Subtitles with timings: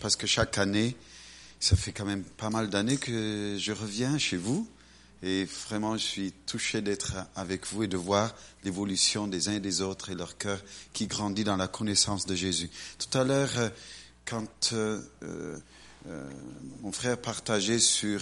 [0.00, 0.96] parce que chaque année,
[1.60, 4.68] ça fait quand même pas mal d'années que je reviens chez vous.
[5.22, 9.60] Et vraiment, je suis touché d'être avec vous et de voir l'évolution des uns et
[9.60, 10.60] des autres et leur cœur
[10.92, 12.68] qui grandit dans la connaissance de Jésus.
[12.98, 13.70] Tout à l'heure, euh,
[14.26, 15.56] quand euh, euh,
[16.82, 18.20] mon frère partageait sur,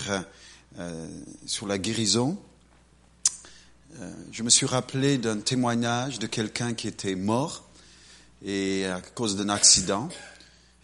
[1.45, 2.39] sur la guérison,
[4.31, 7.69] je me suis rappelé d'un témoignage de quelqu'un qui était mort
[8.45, 10.09] et à cause d'un accident.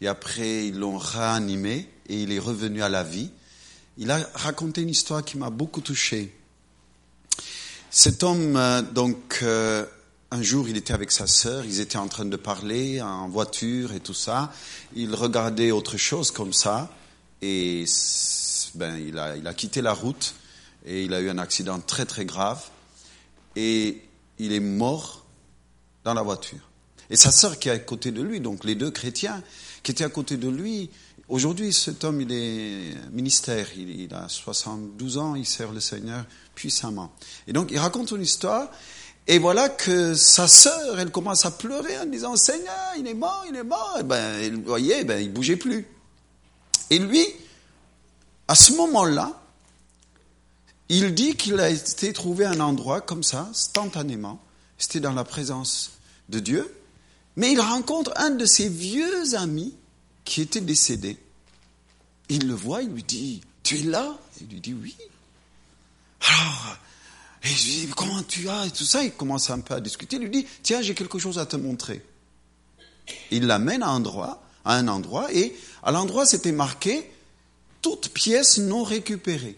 [0.01, 3.31] Et après, ils l'ont réanimé et il est revenu à la vie.
[3.97, 6.35] Il a raconté une histoire qui m'a beaucoup touché.
[7.91, 9.85] Cet homme, euh, donc, euh,
[10.31, 13.93] un jour, il était avec sa sœur, ils étaient en train de parler en voiture
[13.93, 14.53] et tout ça.
[14.95, 16.91] Il regardait autre chose comme ça
[17.41, 17.85] et
[18.75, 20.35] ben, il a, il a quitté la route
[20.85, 22.63] et il a eu un accident très très grave
[23.57, 24.03] et
[24.39, 25.25] il est mort
[26.05, 26.61] dans la voiture.
[27.11, 29.43] Et sa sœur qui est à côté de lui, donc les deux chrétiens
[29.89, 30.91] qui étaient à côté de lui,
[31.31, 37.11] aujourd'hui cet homme il est ministère, il, a 72 ans, il sert le Seigneur puissamment.
[37.47, 38.69] Et donc il raconte une histoire,
[39.27, 43.47] et voilà que sa sœur, elle commence à pleurer en disant Seigneur, il est mort,
[43.49, 43.97] il est mort.
[43.99, 45.87] Et ben, vous voyez, ben, il bougeait plus.
[46.91, 47.25] Et lui,
[48.47, 49.41] à ce moment-là,
[50.91, 54.39] il dit qu'il a été trouvé un endroit comme ça, instantanément.
[54.77, 55.93] C'était dans la présence
[56.29, 56.75] de Dieu.
[57.37, 59.73] Mais il rencontre un de ses vieux amis
[60.29, 61.17] qui était décédé.
[62.29, 64.15] Il le voit, il lui dit, tu es là?
[64.43, 64.95] Il lui dit, oui.
[66.21, 66.77] Alors,
[67.43, 69.81] et je lui dis, comment tu as Et tout ça, il commence un peu à
[69.81, 70.17] discuter.
[70.17, 72.05] Il lui dit, tiens, j'ai quelque chose à te montrer.
[73.31, 77.11] Il l'amène à un endroit, à un endroit, et à l'endroit, c'était marqué,
[77.81, 79.57] toute pièce non récupérée.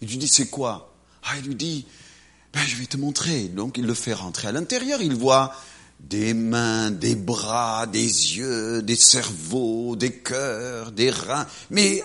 [0.00, 0.94] Il lui dit, c'est quoi?
[1.24, 1.86] Ah, il lui dit,
[2.52, 3.48] ben, je vais te montrer.
[3.48, 5.02] Donc il le fait rentrer à l'intérieur.
[5.02, 5.52] Il voit
[6.08, 12.02] des mains, des bras, des yeux, des cerveaux, des cœurs, des reins, mais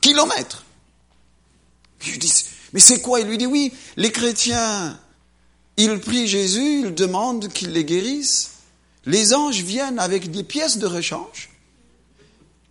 [0.00, 0.64] kilomètres.
[2.72, 3.20] Mais c'est quoi?
[3.20, 4.98] Il lui dit, oui, les chrétiens,
[5.76, 8.52] ils prient Jésus, ils demandent qu'il les guérisse.
[9.06, 11.50] Les anges viennent avec des pièces de rechange.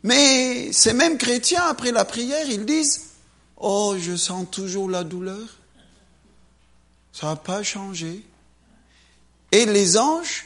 [0.04, 3.02] Mais ces mêmes chrétiens, après la prière, ils disent,
[3.58, 5.58] oh, je sens toujours la douleur.
[7.12, 8.24] Ça n'a pas changé.
[9.52, 10.46] Et les anges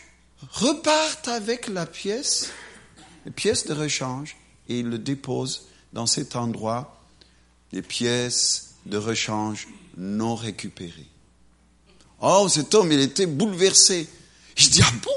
[0.51, 2.49] repartent avec la pièce,
[3.25, 4.37] les pièces de rechange,
[4.69, 7.01] et ils le déposent dans cet endroit,
[7.71, 11.09] les pièces de rechange non récupérées.
[12.21, 14.07] Oh, cet homme, il était bouleversé.
[14.55, 15.11] Je dis, ah bon?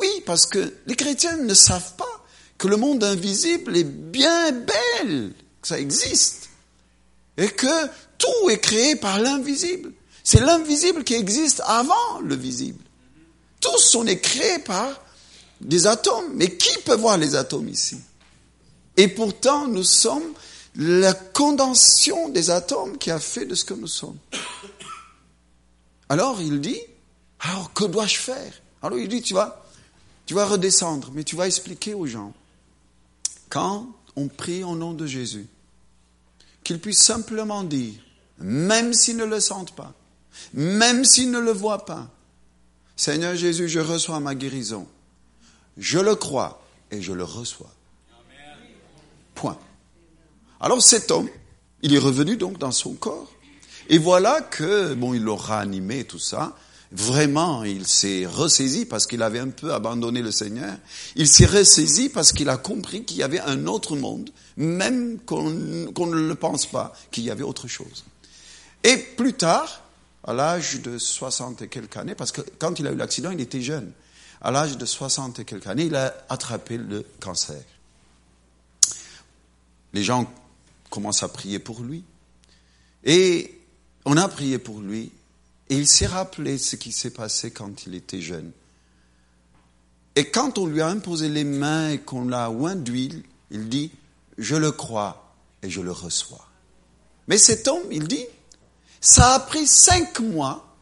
[0.00, 2.24] Oui, parce que les chrétiens ne savent pas
[2.58, 6.48] que le monde invisible est bien belle, que ça existe,
[7.36, 7.86] et que
[8.18, 9.92] tout est créé par l'invisible.
[10.24, 12.82] C'est l'invisible qui existe avant le visible.
[13.62, 15.00] Tous sont créés par
[15.62, 16.34] des atomes.
[16.34, 17.96] Mais qui peut voir les atomes ici?
[18.98, 20.34] Et pourtant, nous sommes
[20.76, 24.18] la condensation des atomes qui a fait de ce que nous sommes.
[26.08, 26.80] Alors il dit,
[27.40, 28.52] alors que dois-je faire?
[28.82, 29.64] Alors il dit, tu vas,
[30.26, 32.34] tu vas redescendre, mais tu vas expliquer aux gens,
[33.48, 33.86] quand
[34.16, 35.46] on prie au nom de Jésus,
[36.64, 37.94] qu'ils puissent simplement dire,
[38.38, 39.94] même s'ils ne le sentent pas,
[40.52, 42.10] même s'ils ne le voient pas.
[43.02, 44.86] Seigneur Jésus, je reçois ma guérison.
[45.76, 47.74] Je le crois et je le reçois.
[49.34, 49.58] Point.
[50.60, 51.28] Alors cet homme,
[51.82, 53.32] il est revenu donc dans son corps.
[53.88, 56.56] Et voilà que, bon, il l'aura animé tout ça.
[56.92, 60.76] Vraiment, il s'est ressaisi parce qu'il avait un peu abandonné le Seigneur.
[61.16, 65.50] Il s'est ressaisi parce qu'il a compris qu'il y avait un autre monde, même qu'on
[65.50, 68.04] ne le pense pas, qu'il y avait autre chose.
[68.84, 69.82] Et plus tard,
[70.24, 73.40] à l'âge de 60 et quelques années, parce que quand il a eu l'accident, il
[73.40, 73.92] était jeune.
[74.40, 77.62] À l'âge de 60 et quelques années, il a attrapé le cancer.
[79.92, 80.32] Les gens
[80.90, 82.04] commencent à prier pour lui.
[83.04, 83.58] Et
[84.04, 85.12] on a prié pour lui.
[85.68, 88.52] Et il s'est rappelé ce qui s'est passé quand il était jeune.
[90.14, 93.90] Et quand on lui a imposé les mains et qu'on l'a oint d'huile, il dit,
[94.38, 96.46] je le crois et je le reçois.
[97.28, 98.26] Mais cet homme, il dit,
[99.02, 100.74] ça a pris cinq mois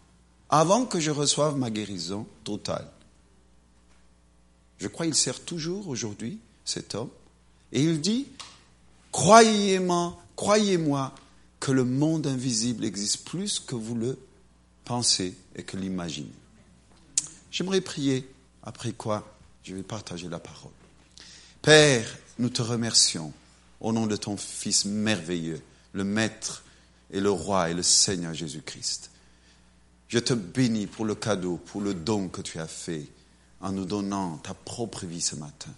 [0.50, 2.86] avant que je reçoive ma guérison totale.
[4.78, 7.08] Je crois qu'il sert toujours aujourd'hui, cet homme.
[7.72, 8.28] Et il dit,
[9.10, 11.14] croyez-moi, croyez-moi
[11.60, 14.18] que le monde invisible existe plus que vous le
[14.84, 16.32] pensez et que l'imaginez.
[17.50, 18.28] J'aimerais prier,
[18.62, 20.72] après quoi je vais partager la parole.
[21.62, 23.32] Père, nous te remercions
[23.80, 25.62] au nom de ton Fils merveilleux,
[25.92, 26.64] le Maître
[27.12, 29.10] et le roi et le Seigneur Jésus-Christ.
[30.08, 33.06] Je te bénis pour le cadeau, pour le don que tu as fait
[33.60, 35.70] en nous donnant ta propre vie ce matin.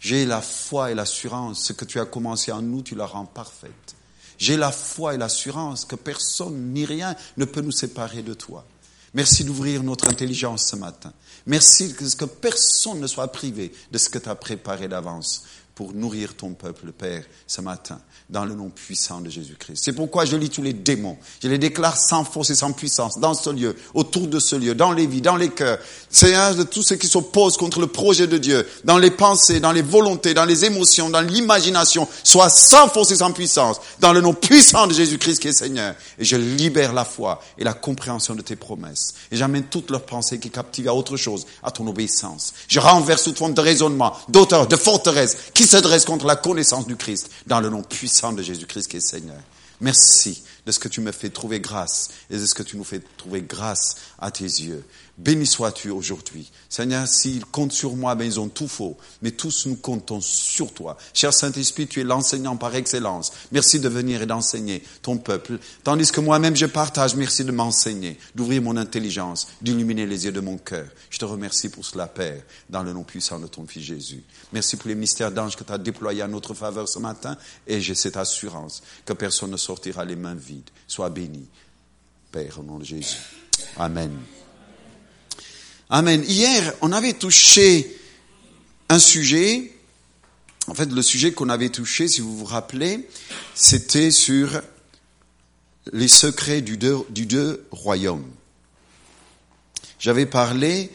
[0.00, 3.26] J'ai la foi et l'assurance, ce que tu as commencé en nous, tu la rends
[3.26, 3.96] parfaite.
[4.36, 8.64] J'ai la foi et l'assurance que personne ni rien ne peut nous séparer de toi.
[9.14, 11.12] Merci d'ouvrir notre intelligence ce matin.
[11.46, 15.44] Merci que personne ne soit privé de ce que tu as préparé d'avance
[15.78, 19.80] pour nourrir ton peuple, Père, ce matin dans le nom puissant de Jésus-Christ.
[19.82, 21.16] C'est pourquoi je lis tous les démons.
[21.40, 24.74] Je les déclare sans force et sans puissance dans ce lieu, autour de ce lieu,
[24.74, 25.78] dans les vies, dans les cœurs.
[26.10, 29.70] Seigneur, de tous ceux qui s'opposent contre le projet de Dieu, dans les pensées, dans
[29.70, 34.20] les volontés, dans les émotions, dans l'imagination, soit sans force et sans puissance, dans le
[34.20, 35.94] nom puissant de Jésus-Christ qui est Seigneur.
[36.18, 39.14] Et je libère la foi et la compréhension de tes promesses.
[39.30, 42.52] Et j'amène toutes leurs pensées qui captivent à autre chose, à ton obéissance.
[42.66, 45.36] Je renverse toute forme de raisonnement, d'auteur, de forteresse,
[45.68, 49.00] se dresse contre la connaissance du Christ, dans le nom puissant de Jésus-Christ qui est
[49.00, 49.38] Seigneur.
[49.80, 52.84] Merci de ce que tu me fais trouver grâce et de ce que tu nous
[52.84, 54.84] fais trouver grâce à tes yeux.
[55.18, 56.48] Béni sois-tu aujourd'hui.
[56.68, 58.96] Seigneur, s'ils comptent sur moi, ben ils ont tout faux.
[59.20, 60.96] Mais tous nous comptons sur toi.
[61.12, 63.32] Cher Saint-Esprit, tu es l'enseignant par excellence.
[63.50, 65.58] Merci de venir et d'enseigner ton peuple.
[65.82, 70.40] Tandis que moi-même je partage, merci de m'enseigner, d'ouvrir mon intelligence, d'illuminer les yeux de
[70.40, 70.86] mon cœur.
[71.10, 74.22] Je te remercie pour cela, Père, dans le nom puissant de ton Fils Jésus.
[74.52, 77.36] Merci pour les mystères d'anges que tu as déployés à notre faveur ce matin.
[77.66, 80.70] Et j'ai cette assurance que personne ne sortira les mains vides.
[80.86, 81.46] Sois béni,
[82.32, 83.18] Père, au nom de Jésus.
[83.76, 84.10] Amen.
[85.90, 86.24] Amen.
[86.26, 87.94] Hier, on avait touché
[88.88, 89.70] un sujet.
[90.66, 93.06] En fait, le sujet qu'on avait touché, si vous vous rappelez,
[93.54, 94.62] c'était sur
[95.92, 98.30] les secrets du deux, du deux royaumes.
[99.98, 100.90] J'avais parlé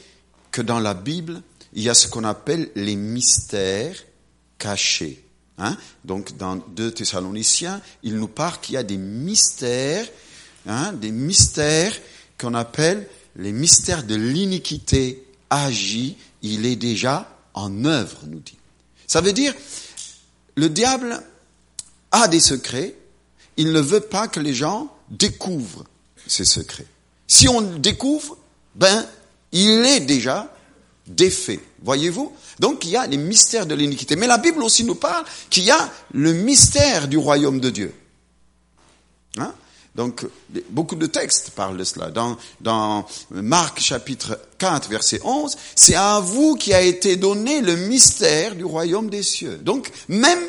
[0.50, 1.44] que dans la Bible,
[1.74, 4.04] il y a ce qu'on appelle les mystères
[4.58, 5.24] cachés.
[5.58, 5.78] Hein?
[6.04, 10.08] Donc, dans 2 Thessaloniciens, il nous parle qu'il y a des mystères,
[10.68, 11.94] hein, des mystères
[12.38, 18.58] qu'on appelle les mystères de l'iniquité agit, il est déjà en œuvre, nous dit.
[19.08, 19.54] Ça veut dire,
[20.56, 21.22] le diable
[22.12, 22.96] a des secrets,
[23.58, 25.86] il ne veut pas que les gens découvrent
[26.28, 26.86] ces secrets.
[27.28, 28.38] Si on découvre,
[28.76, 29.06] ben,
[29.52, 30.54] il est déjà
[31.08, 31.60] défait.
[31.83, 32.31] Voyez-vous?
[32.59, 34.15] Donc il y a les mystères de l'iniquité.
[34.15, 37.94] Mais la Bible aussi nous parle qu'il y a le mystère du royaume de Dieu.
[39.38, 39.53] Hein?
[39.95, 40.25] Donc,
[40.71, 42.09] beaucoup de textes parlent de cela.
[42.09, 47.75] Dans, dans Marc chapitre 4, verset 11, c'est à vous qui a été donné le
[47.75, 49.57] mystère du royaume des cieux.
[49.57, 50.41] Donc, même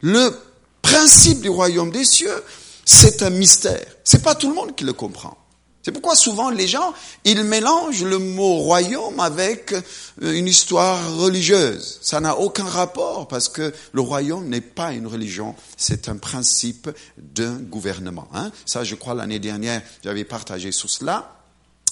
[0.00, 0.34] le
[0.80, 2.42] principe du royaume des cieux,
[2.86, 3.86] c'est un mystère.
[4.02, 5.36] C'est pas tout le monde qui le comprend.
[5.84, 6.94] C'est pourquoi souvent les gens,
[7.24, 11.98] ils mélangent le mot royaume avec euh, une histoire religieuse.
[12.00, 16.88] Ça n'a aucun rapport parce que le royaume n'est pas une religion, c'est un principe
[17.18, 18.28] d'un gouvernement.
[18.32, 18.50] Hein.
[18.64, 21.43] Ça, je crois, l'année dernière, j'avais partagé sur cela.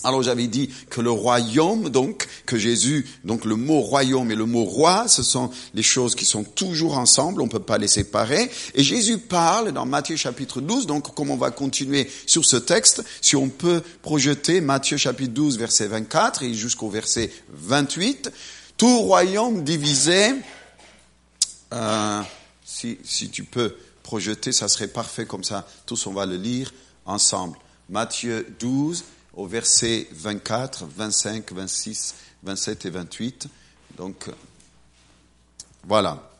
[0.04, 4.46] Alors j'avais dit que le royaume, donc, que Jésus, donc le mot royaume et le
[4.46, 7.88] mot roi, ce sont les choses qui sont toujours ensemble, on ne peut pas les
[7.88, 8.50] séparer.
[8.74, 13.04] Et Jésus parle dans Matthieu chapitre 12, donc comme on va continuer sur ce texte,
[13.20, 18.30] si on peut projeter Matthieu chapitre 12, verset 24 et jusqu'au verset 28,
[18.76, 20.32] tout royaume divisé,
[21.72, 22.22] euh,
[22.64, 26.72] si, si tu peux projeter, ça serait parfait comme ça, tous on va le lire
[27.06, 27.56] ensemble.
[27.88, 33.46] Matthieu 12, au verset 24, 25, 26, 27 et 28.
[33.96, 34.30] Donc,
[35.84, 36.30] voilà.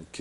[0.00, 0.20] Ok.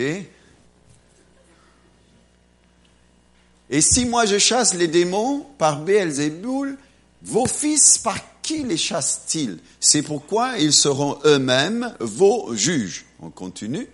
[3.70, 6.78] Et si moi je chasse les démons par Béelzéboul,
[7.22, 9.60] vos fils par qui les chassent-ils?
[9.80, 13.06] C'est pourquoi ils seront eux-mêmes vos juges.
[13.20, 13.88] On continue.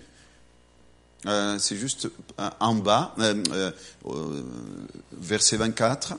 [1.26, 3.72] Euh, c'est juste euh, en bas, euh,
[5.14, 6.16] verset 24.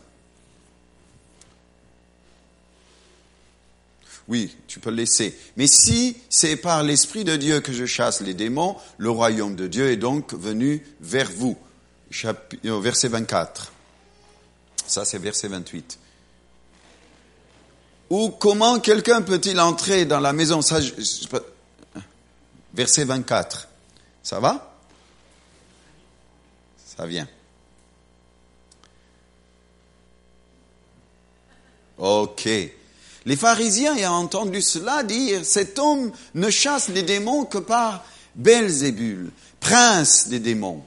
[4.27, 5.39] Oui, tu peux le laisser.
[5.59, 9.67] Mais si c'est par l'Esprit de Dieu que je chasse les démons, le royaume de
[9.67, 11.59] Dieu est donc venu vers vous.
[12.63, 13.73] verset 24.
[14.87, 15.99] Ça, c'est verset 28.
[18.09, 20.63] Ou comment quelqu'un peut-il entrer dans la maison?
[20.63, 20.79] Ça,
[22.73, 23.69] Verset 24.
[24.23, 24.74] Ça va?
[26.97, 27.29] Ça vient.
[31.99, 32.49] Ok.
[33.27, 39.31] Les pharisiens ayant entendu cela dire, cet homme ne chasse les démons que par Belzébul,
[39.61, 40.85] prince des démons.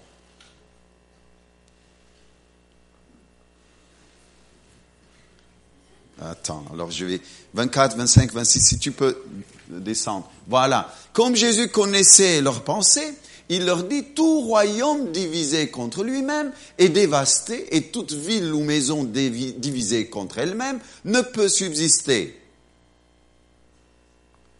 [6.22, 7.22] Attends, alors je vais
[7.54, 9.24] 24, 25, 26, si tu peux
[9.70, 10.30] descendre.
[10.48, 10.94] Voilà.
[11.14, 13.14] Comme Jésus connaissait leurs pensées,
[13.50, 19.04] il leur dit, tout royaume divisé contre lui-même est dévasté, et toute ville ou maison
[19.04, 22.40] divisée contre elle-même ne peut subsister.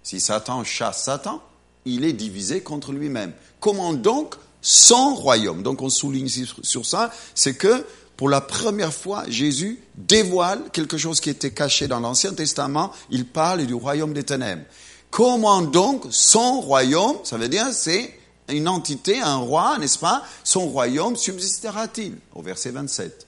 [0.04, 1.42] Si Satan chasse Satan,
[1.86, 3.34] il est divisé contre lui-même.
[3.60, 5.64] Comment donc son royaume?
[5.64, 11.22] Donc on souligne sur ça, c'est que pour la première fois, Jésus dévoile quelque chose
[11.22, 12.92] qui était caché dans l'Ancien Testament.
[13.12, 14.64] Il parle du royaume des ténèbres.
[15.12, 18.12] Comment donc son royaume, ça veut dire c'est
[18.50, 23.28] une entité, un roi, n'est-ce pas Son royaume subsistera-t-il Au verset 27.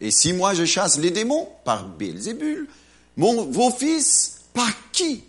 [0.00, 2.68] Et si moi je chasse les démons par Béelzébul,
[3.16, 5.24] vos fils, par qui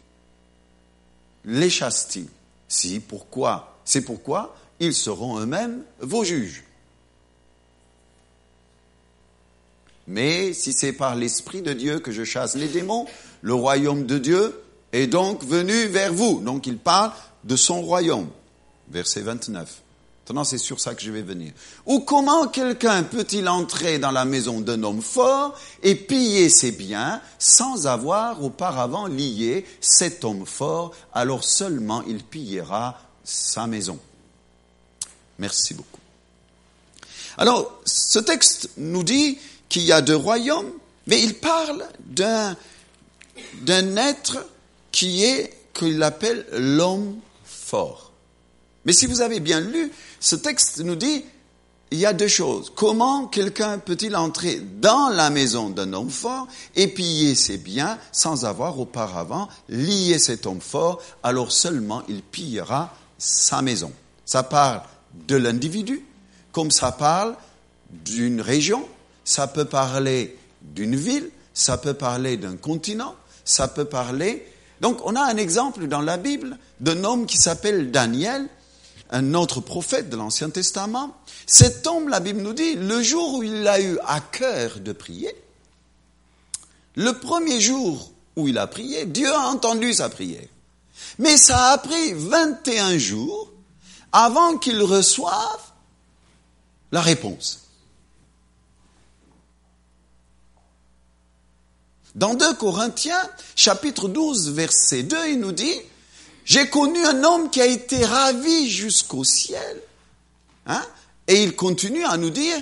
[1.45, 2.27] les chassent-ils?
[2.67, 3.77] Si, pourquoi?
[3.85, 6.63] C'est pourquoi ils seront eux-mêmes vos juges.
[10.07, 13.07] Mais si c'est par l'Esprit de Dieu que je chasse les démons,
[13.41, 14.61] le royaume de Dieu
[14.95, 16.41] est donc venu vers vous.
[16.41, 17.11] Donc il parle
[17.43, 18.27] de son royaume.
[18.89, 19.81] Verset 29.
[20.27, 21.53] Maintenant, c'est sur ça que je vais venir.
[21.85, 27.21] Ou comment quelqu'un peut-il entrer dans la maison d'un homme fort et piller ses biens
[27.37, 30.93] sans avoir auparavant lié cet homme fort?
[31.13, 33.99] Alors seulement il pillera sa maison.
[35.37, 35.99] Merci beaucoup.
[37.37, 39.37] Alors, ce texte nous dit
[39.69, 40.71] qu'il y a deux royaumes,
[41.05, 42.55] mais il parle d'un,
[43.61, 44.47] d'un être
[44.95, 48.13] qui est, qu'il appelle l'homme fort.
[48.85, 51.25] Mais si vous avez bien lu, ce texte nous dit,
[51.91, 52.71] il y a deux choses.
[52.73, 56.47] Comment quelqu'un peut-il entrer dans la maison d'un homme fort
[56.77, 62.95] et piller ses biens sans avoir auparavant lié cet homme fort, alors seulement il pillera
[63.17, 63.91] sa maison.
[64.23, 64.81] Ça parle
[65.27, 66.05] de l'individu,
[66.53, 67.35] comme ça parle
[67.89, 68.87] d'une région,
[69.25, 74.47] ça peut parler d'une ville, ça peut parler d'un continent, ça peut parler...
[74.81, 78.47] Donc on a un exemple dans la Bible d'un homme qui s'appelle Daniel,
[79.09, 81.15] un autre prophète de l'Ancien Testament.
[81.45, 84.91] Cet homme, la Bible nous dit, le jour où il a eu à cœur de
[84.91, 85.33] prier,
[86.95, 90.47] le premier jour où il a prié, Dieu a entendu sa prière.
[91.19, 93.51] Mais ça a pris 21 jours
[94.11, 95.61] avant qu'il reçoive
[96.91, 97.64] la réponse.
[102.15, 105.75] Dans 2 Corinthiens, chapitre 12, verset 2, il nous dit,
[106.45, 109.81] j'ai connu un homme qui a été ravi jusqu'au ciel.
[110.65, 110.83] Hein?
[111.27, 112.55] Et il continue à nous dire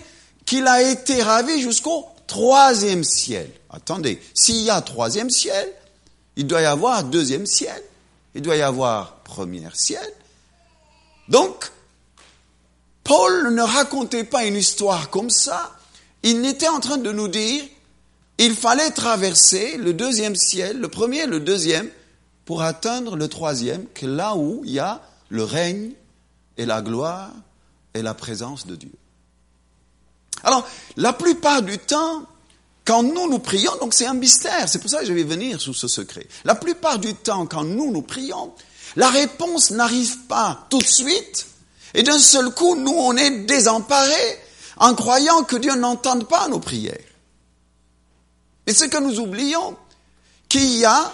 [0.46, 3.50] qu'il a été ravi jusqu'au troisième ciel.
[3.70, 5.72] Attendez, s'il y a troisième ciel,
[6.36, 7.82] il doit y avoir deuxième ciel,
[8.34, 10.08] il doit y avoir premier ciel.
[11.28, 11.72] Donc,
[13.04, 15.76] Paul ne racontait pas une histoire comme ça,
[16.24, 17.64] il était en train de nous dire,
[18.46, 21.90] il fallait traverser le deuxième ciel, le premier et le deuxième,
[22.46, 25.92] pour atteindre le troisième, que là où il y a le règne
[26.58, 27.32] et la gloire
[27.94, 28.92] et la présence de Dieu.
[30.44, 32.24] Alors, la plupart du temps,
[32.86, 35.62] quand nous nous prions, donc c'est un mystère, c'est pour ça que je vais venir
[35.62, 36.28] sous ce secret.
[36.44, 38.52] La plupart du temps, quand nous nous prions,
[38.96, 41.48] la réponse n'arrive pas tout de suite,
[41.94, 44.40] et d'un seul coup, nous, on est désemparés
[44.78, 47.13] en croyant que Dieu n'entende pas nos prières.
[48.68, 49.76] Et ce que nous oublions,
[50.50, 51.12] qu'il y a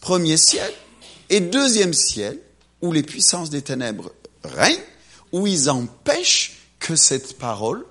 [0.00, 0.72] premier ciel
[1.28, 2.40] et deuxième ciel
[2.82, 4.82] où les puissances des ténèbres règnent,
[5.32, 7.84] où ils empêchent que cette parole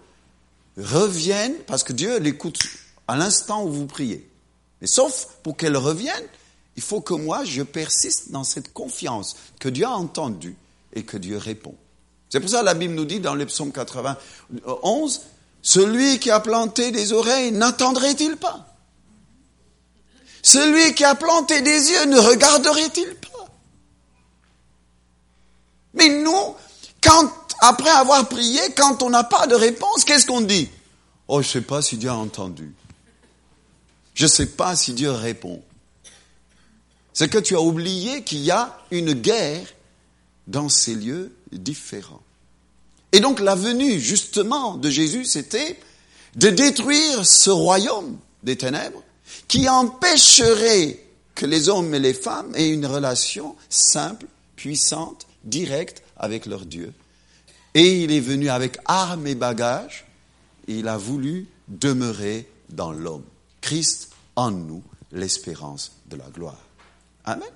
[0.77, 2.59] revienne, parce que Dieu l'écoute
[3.07, 4.27] à l'instant où vous priez.
[4.81, 6.25] Mais sauf pour qu'elle revienne,
[6.75, 10.55] il faut que moi, je persiste dans cette confiance que Dieu a entendue
[10.93, 11.75] et que Dieu répond.
[12.29, 15.21] C'est pour ça que la Bible nous dit dans le psaume 91,
[15.61, 18.65] celui qui a planté des oreilles n'attendrait-il pas?
[20.51, 23.45] Celui qui a planté des yeux ne regarderait-il pas?
[25.93, 26.55] Mais nous,
[27.01, 30.69] quand, après avoir prié, quand on n'a pas de réponse, qu'est-ce qu'on dit?
[31.27, 32.73] Oh, je ne sais pas si Dieu a entendu.
[34.15, 35.61] Je ne sais pas si Dieu répond.
[37.13, 39.67] C'est que tu as oublié qu'il y a une guerre
[40.47, 42.23] dans ces lieux différents.
[43.11, 45.79] Et donc la venue justement de Jésus, c'était
[46.35, 49.03] de détruire ce royaume des ténèbres
[49.47, 50.99] qui empêcherait
[51.35, 56.93] que les hommes et les femmes aient une relation simple, puissante, directe avec leur Dieu.
[57.73, 60.05] Et il est venu avec armes et bagages,
[60.67, 63.23] il a voulu demeurer dans l'homme.
[63.61, 66.59] Christ en nous, l'espérance de la gloire.
[67.25, 67.49] Amen.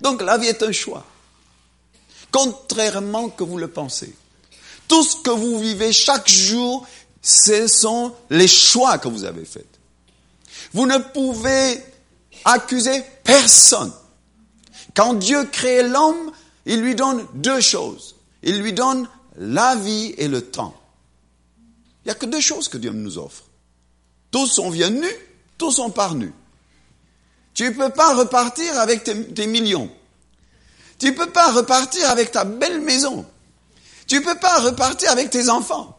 [0.00, 1.04] Donc la vie est un choix.
[2.30, 4.14] Contrairement que vous le pensez.
[4.86, 6.86] Tout ce que vous vivez chaque jour,
[7.22, 9.77] ce sont les choix que vous avez faits.
[10.72, 11.82] Vous ne pouvez
[12.44, 13.92] accuser personne.
[14.94, 16.32] Quand Dieu crée l'homme,
[16.66, 18.16] il lui donne deux choses.
[18.42, 20.74] Il lui donne la vie et le temps.
[22.04, 23.44] Il n'y a que deux choses que Dieu nous offre.
[24.30, 25.16] Tous sont venus nus,
[25.56, 26.32] tous sont par nus.
[27.54, 29.90] Tu ne peux pas repartir avec tes, millions.
[30.98, 33.26] Tu ne peux pas repartir avec ta belle maison.
[34.06, 35.97] Tu ne peux pas repartir avec tes enfants.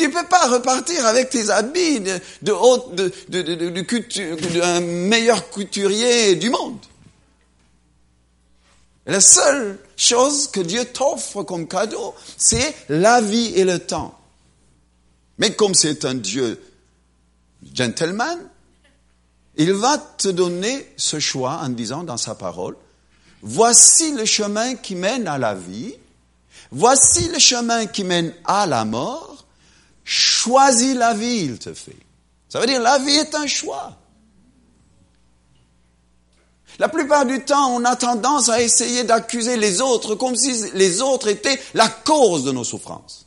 [0.00, 6.78] Tu peux pas repartir avec tes habits de, de, de, de, meilleur couturier du monde.
[9.04, 14.18] La seule chose que Dieu t'offre comme cadeau, c'est la vie et le temps.
[15.36, 16.58] Mais comme c'est un Dieu
[17.74, 18.38] gentleman,
[19.56, 22.74] il va te donner ce choix en disant dans sa parole,
[23.42, 25.94] voici le chemin qui mène à la vie,
[26.70, 29.29] voici le chemin qui mène à la mort,
[30.10, 31.96] choisis la vie, il te fait.
[32.48, 33.96] Ça veut dire la vie est un choix.
[36.80, 41.00] La plupart du temps, on a tendance à essayer d'accuser les autres comme si les
[41.00, 43.26] autres étaient la cause de nos souffrances.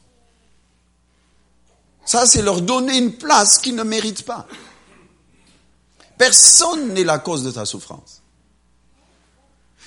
[2.06, 4.46] Ça, c'est leur donner une place qu'ils ne méritent pas.
[6.18, 8.22] Personne n'est la cause de ta souffrance.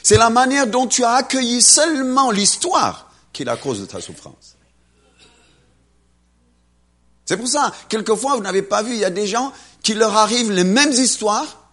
[0.02, 4.00] C'est la manière dont tu as accueilli seulement l'histoire qui est la cause de ta
[4.00, 4.55] souffrance.
[7.26, 9.52] C'est pour ça, quelquefois, vous n'avez pas vu, il y a des gens
[9.82, 11.70] qui leur arrivent les mêmes histoires,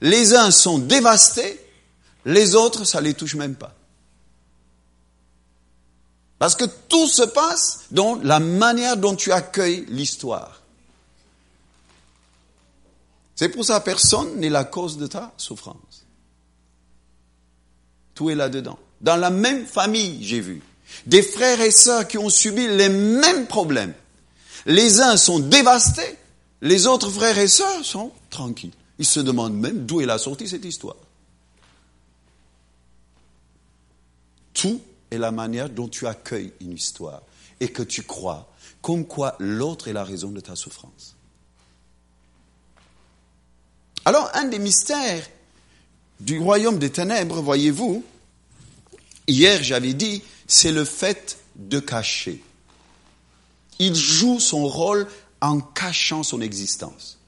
[0.00, 1.60] les uns sont dévastés,
[2.24, 3.74] les autres, ça les touche même pas.
[6.38, 10.60] Parce que tout se passe dans la manière dont tu accueilles l'histoire.
[13.34, 16.04] C'est pour ça personne n'est la cause de ta souffrance.
[18.14, 18.78] Tout est là-dedans.
[19.00, 20.62] Dans la même famille, j'ai vu,
[21.06, 23.94] des frères et sœurs qui ont subi les mêmes problèmes.
[24.66, 26.16] Les uns sont dévastés,
[26.60, 28.72] les autres frères et sœurs sont tranquilles.
[28.98, 30.96] Ils se demandent même d'où est la sortie cette histoire.
[34.54, 37.22] Tout est la manière dont tu accueilles une histoire
[37.58, 38.48] et que tu crois
[38.80, 41.14] comme quoi l'autre est la raison de ta souffrance.
[44.04, 45.24] Alors, un des mystères
[46.18, 48.04] du royaume des ténèbres, voyez-vous,
[49.28, 52.42] hier j'avais dit, c'est le fait de cacher.
[53.78, 55.06] Il joue son rôle
[55.40, 57.18] en cachant son existence.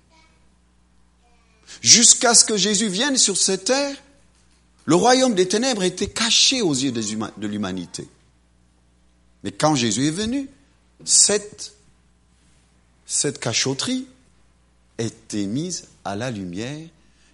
[1.81, 3.97] Jusqu'à ce que Jésus vienne sur cette terre,
[4.87, 8.09] le royaume des ténèbres était caché aux yeux de l'humanité.
[9.43, 10.49] Mais quand Jésus est venu,
[11.05, 11.75] cette,
[13.07, 14.07] cette cachotterie
[14.99, 16.89] était mise à la lumière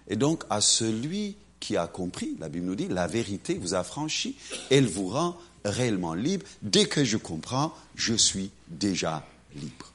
[0.07, 3.83] et donc à celui qui a compris, la Bible nous dit, la vérité vous a
[3.83, 4.35] franchi,
[4.69, 6.45] elle vous rend réellement libre.
[6.61, 9.91] Dès que je comprends, je suis déjà libre.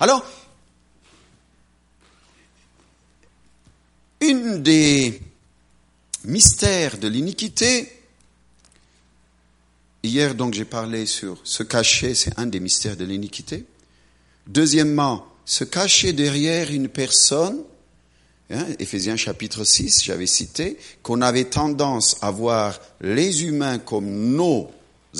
[0.00, 0.24] Alors,
[4.20, 5.20] une des
[6.24, 7.92] mystère de l'iniquité.
[10.02, 13.64] Hier, donc, j'ai parlé sur se cacher, c'est un des mystères de l'iniquité.
[14.46, 17.62] Deuxièmement, se cacher derrière une personne,
[18.50, 24.70] hein, Éphésiens chapitre 6, j'avais cité, qu'on avait tendance à voir les humains comme nos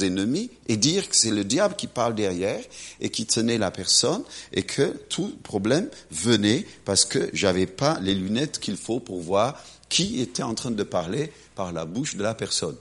[0.04, 2.62] ennemis et dire que c'est le diable qui parle derrière
[3.00, 8.14] et qui tenait la personne et que tout problème venait parce que j'avais pas les
[8.14, 12.22] lunettes qu'il faut pour voir qui était en train de parler par la bouche de
[12.22, 12.76] la personne.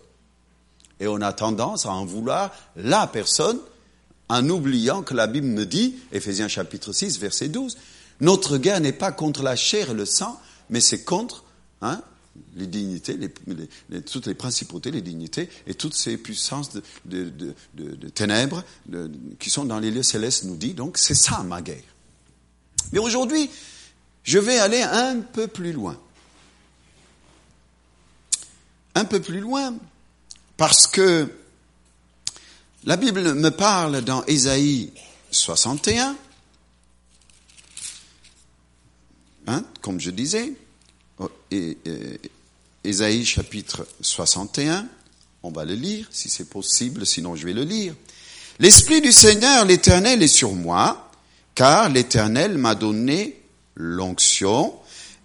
[1.00, 3.60] Et on a tendance à en vouloir la personne
[4.30, 7.78] en oubliant que la Bible me dit, Ephésiens chapitre 6, verset 12,
[8.20, 11.44] notre guerre n'est pas contre la chair et le sang, mais c'est contre
[11.82, 12.02] hein,
[12.56, 13.18] les dignités,
[14.06, 16.72] toutes les principautés, les dignités et toutes ces puissances
[17.06, 17.54] de
[18.14, 18.64] ténèbres
[19.40, 20.74] qui sont dans les lieux célestes, nous dit.
[20.74, 21.84] Donc c'est ça ma guerre.
[22.92, 23.50] Mais aujourd'hui,
[24.24, 25.98] je vais aller un peu plus loin
[28.98, 29.76] un peu plus loin,
[30.58, 31.32] parce que
[32.84, 34.92] la Bible me parle dans Ésaïe
[35.30, 36.18] 61,
[39.46, 40.54] hein, comme je disais,
[42.84, 44.88] Ésaïe chapitre 61,
[45.44, 47.94] on va le lire si c'est possible, sinon je vais le lire.
[48.60, 51.12] L'Esprit du Seigneur, l'Éternel, est sur moi,
[51.54, 53.40] car l'Éternel m'a donné
[53.76, 54.74] l'onction.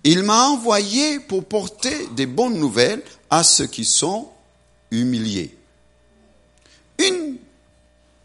[0.05, 4.28] Il m'a envoyé pour porter des bonnes nouvelles à ceux qui sont
[4.90, 5.57] humiliés.
[6.98, 7.37] Une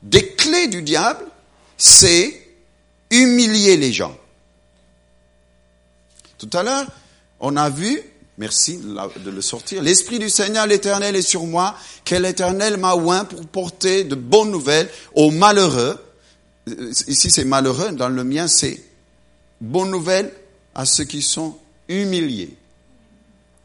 [0.03, 1.25] des clés du diable,
[1.77, 2.47] c'est
[3.09, 4.17] humilier les gens.
[6.37, 6.87] Tout à l'heure,
[7.39, 8.01] on a vu,
[8.37, 13.25] merci de le sortir, l'Esprit du Seigneur, l'Éternel est sur moi, quel l'Éternel m'a oint
[13.25, 15.97] pour porter de bonnes nouvelles aux malheureux.
[17.07, 18.83] Ici c'est malheureux, dans le mien c'est
[19.61, 20.33] bonnes nouvelles
[20.75, 22.55] à ceux qui sont humiliés.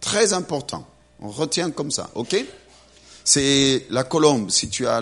[0.01, 0.87] Très important.
[1.21, 2.37] On retient comme ça, ok?
[3.25, 5.01] C'est la colombe, si tu as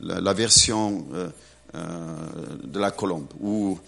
[0.00, 1.28] la, version euh,
[1.74, 2.16] euh,
[2.64, 3.26] de la colombe.
[3.40, 3.78] Ou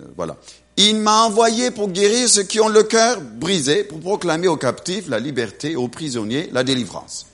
[0.00, 0.36] euh, voilà.
[0.76, 5.08] Il m'a envoyé pour guérir ceux qui ont le cœur brisé, pour proclamer aux captifs
[5.08, 7.26] la liberté, aux prisonniers la délivrance.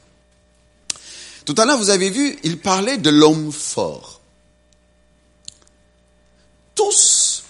[1.47, 4.21] Tout à l'heure, vous avez vu, il parlait de l'homme fort.
[6.75, 7.45] Tous,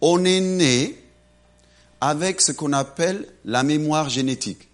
[0.00, 1.04] on est né
[2.00, 4.68] avec ce qu'on appelle la mémoire génétique.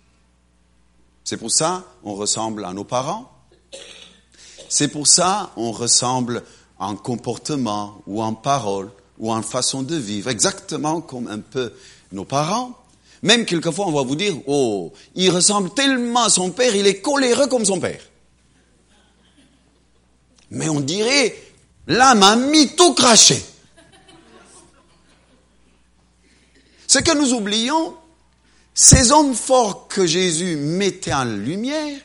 [1.24, 3.30] C'est pour ça on ressemble à nos parents.
[4.68, 6.42] C'est pour ça on ressemble
[6.78, 11.72] en comportement ou en parole ou en façon de vivre, exactement comme un peu
[12.10, 12.76] nos parents.
[13.22, 17.02] Même quelquefois, on va vous dire, oh, il ressemble tellement à son père, il est
[17.02, 18.00] coléreux comme son père.
[20.50, 21.36] Mais on dirait,
[21.86, 23.44] l'âme a mis tout craché.
[26.86, 27.94] Ce que nous oublions,
[28.74, 32.00] ces hommes forts que Jésus mettait en lumière,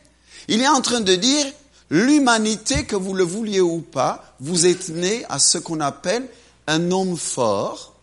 [0.49, 1.45] il est en train de dire,
[1.89, 6.27] l'humanité, que vous le vouliez ou pas, vous êtes né à ce qu'on appelle
[6.67, 7.95] un homme fort.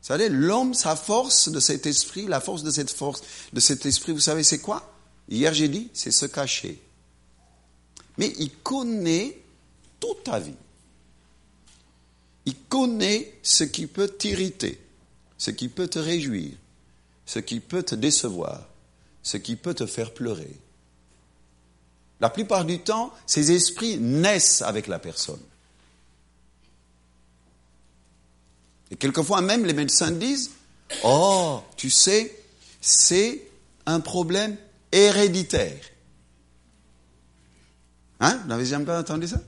[0.00, 3.86] Vous savez, l'homme, sa force de cet esprit, la force de cette force, de cet
[3.86, 4.92] esprit, vous savez, c'est quoi?
[5.28, 6.80] Hier, j'ai dit, c'est se cacher.
[8.18, 9.38] Mais il connaît
[9.98, 10.54] toute ta vie.
[12.46, 14.84] Il connaît ce qui peut t'irriter
[15.44, 16.52] ce qui peut te réjouir,
[17.26, 18.66] ce qui peut te décevoir,
[19.22, 20.56] ce qui peut te faire pleurer.
[22.20, 25.42] La plupart du temps, ces esprits naissent avec la personne.
[28.90, 30.50] Et quelquefois même, les médecins disent,
[31.02, 32.36] oh, tu sais,
[32.80, 33.42] c'est
[33.86, 34.56] un problème
[34.92, 35.80] héréditaire.
[38.20, 38.38] Hein?
[38.42, 39.40] Vous n'avez jamais entendu ça?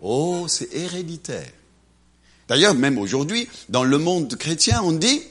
[0.00, 1.50] Oh, c'est héréditaire.
[2.48, 5.22] D'ailleurs, même aujourd'hui, dans le monde chrétien, on dit,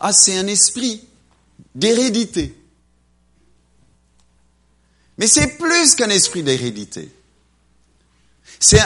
[0.00, 1.06] ah, c'est un esprit
[1.74, 2.54] d'hérédité.
[5.18, 7.10] Mais c'est plus qu'un esprit d'hérédité.
[8.60, 8.80] C'est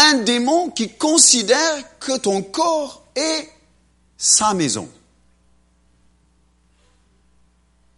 [0.00, 3.48] un, démon qui considère que ton corps est
[4.16, 4.88] sa maison.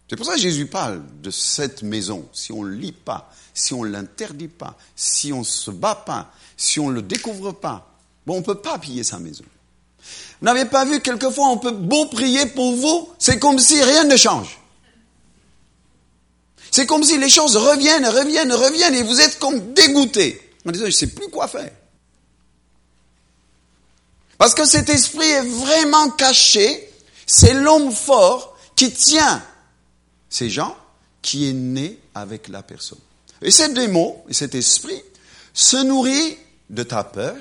[0.09, 2.27] C'est pour ça que Jésus parle de cette maison.
[2.33, 5.95] Si on ne lit pas, si on ne l'interdit pas, si on ne se bat
[5.95, 7.93] pas, si on ne le découvre pas,
[8.25, 9.43] Bon, on ne peut pas piller sa maison.
[10.39, 14.05] Vous n'avez pas vu, quelquefois, on peut beau prier pour vous, c'est comme si rien
[14.05, 14.59] ne change.
[16.71, 20.41] C'est comme si les choses reviennent, reviennent, reviennent, et vous êtes comme dégoûté.
[20.65, 21.71] En disant, je ne sais plus quoi faire.
[24.43, 26.89] Parce que cet esprit est vraiment caché,
[27.25, 29.41] c'est l'homme fort qui tient
[30.27, 30.75] ces gens,
[31.21, 32.99] qui est né avec la personne.
[33.41, 35.01] Et ce démon, et cet esprit,
[35.53, 36.37] se nourrit
[36.69, 37.37] de ta peur,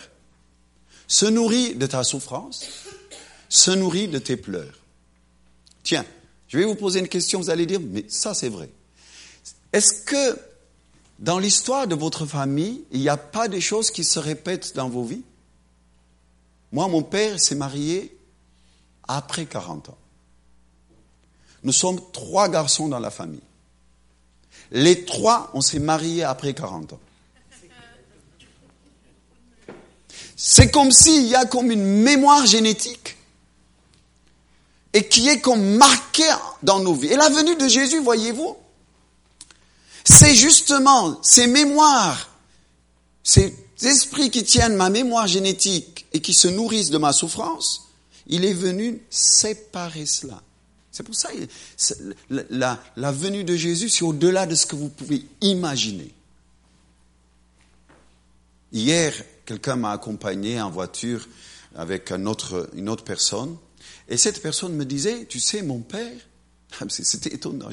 [1.09, 2.67] se nourrit de ta souffrance,
[3.49, 4.79] se nourrit de tes pleurs.
[5.83, 6.07] Tiens,
[6.47, 8.71] je vais vous poser une question, vous allez dire, mais ça c'est vrai.
[9.73, 10.39] Est-ce que
[11.19, 14.89] dans l'histoire de votre famille, il n'y a pas des choses qui se répètent dans
[14.89, 15.25] vos vies?
[16.73, 18.17] Moi, mon père s'est marié
[19.07, 19.99] après 40 ans.
[21.63, 23.43] Nous sommes trois garçons dans la famille.
[24.71, 27.01] Les trois, on s'est mariés après 40 ans.
[30.35, 33.17] C'est comme s'il y a comme une mémoire génétique
[34.93, 37.09] et qui est comme marquée dans nos vies.
[37.09, 38.57] Et la venue de Jésus, voyez-vous,
[40.05, 42.31] c'est justement ces mémoires,
[43.23, 43.55] ces
[43.87, 47.89] esprits qui tiennent ma mémoire génétique et qui se nourrissent de ma souffrance,
[48.27, 50.43] il est venu séparer cela.
[50.91, 51.31] C'est pour ça
[52.29, 56.13] la, la venue de Jésus, c'est au-delà de ce que vous pouvez imaginer.
[58.73, 59.15] Hier,
[59.47, 61.29] quelqu'un m'a accompagné en voiture
[61.75, 63.57] avec une autre personne.
[64.09, 66.17] Et cette personne me disait, tu sais, mon père,
[66.89, 67.69] c'était étonnant,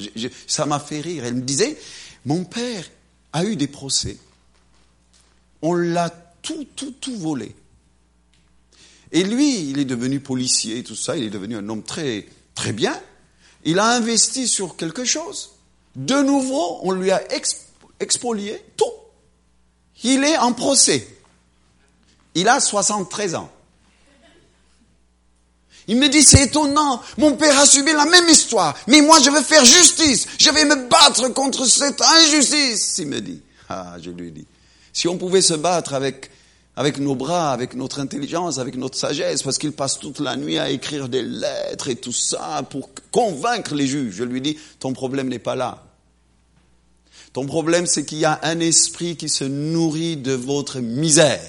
[0.46, 1.24] ça m'a fait rire.
[1.24, 1.78] Elle me disait,
[2.24, 2.84] mon père
[3.32, 4.18] a eu des procès.
[5.62, 6.10] On l'a
[6.42, 7.54] tout, tout, tout volé.
[9.12, 12.72] Et lui, il est devenu policier tout ça, il est devenu un homme très, très
[12.72, 12.98] bien.
[13.64, 15.50] Il a investi sur quelque chose.
[15.96, 17.22] De nouveau, on lui a
[17.98, 18.84] expolié tout.
[20.04, 21.06] Il est en procès.
[22.34, 23.50] Il a 73 ans.
[25.88, 29.28] Il me dit, c'est étonnant, mon père a subi la même histoire, mais moi je
[29.28, 33.42] veux faire justice, je vais me battre contre cette injustice, il me dit.
[33.68, 34.46] Ah, je lui dis,
[35.00, 36.30] si on pouvait se battre avec,
[36.76, 40.58] avec nos bras, avec notre intelligence, avec notre sagesse, parce qu'il passe toute la nuit
[40.58, 44.92] à écrire des lettres et tout ça pour convaincre les juges, je lui dis, ton
[44.92, 45.86] problème n'est pas là.
[47.32, 51.40] Ton problème, c'est qu'il y a un esprit qui se nourrit de votre misère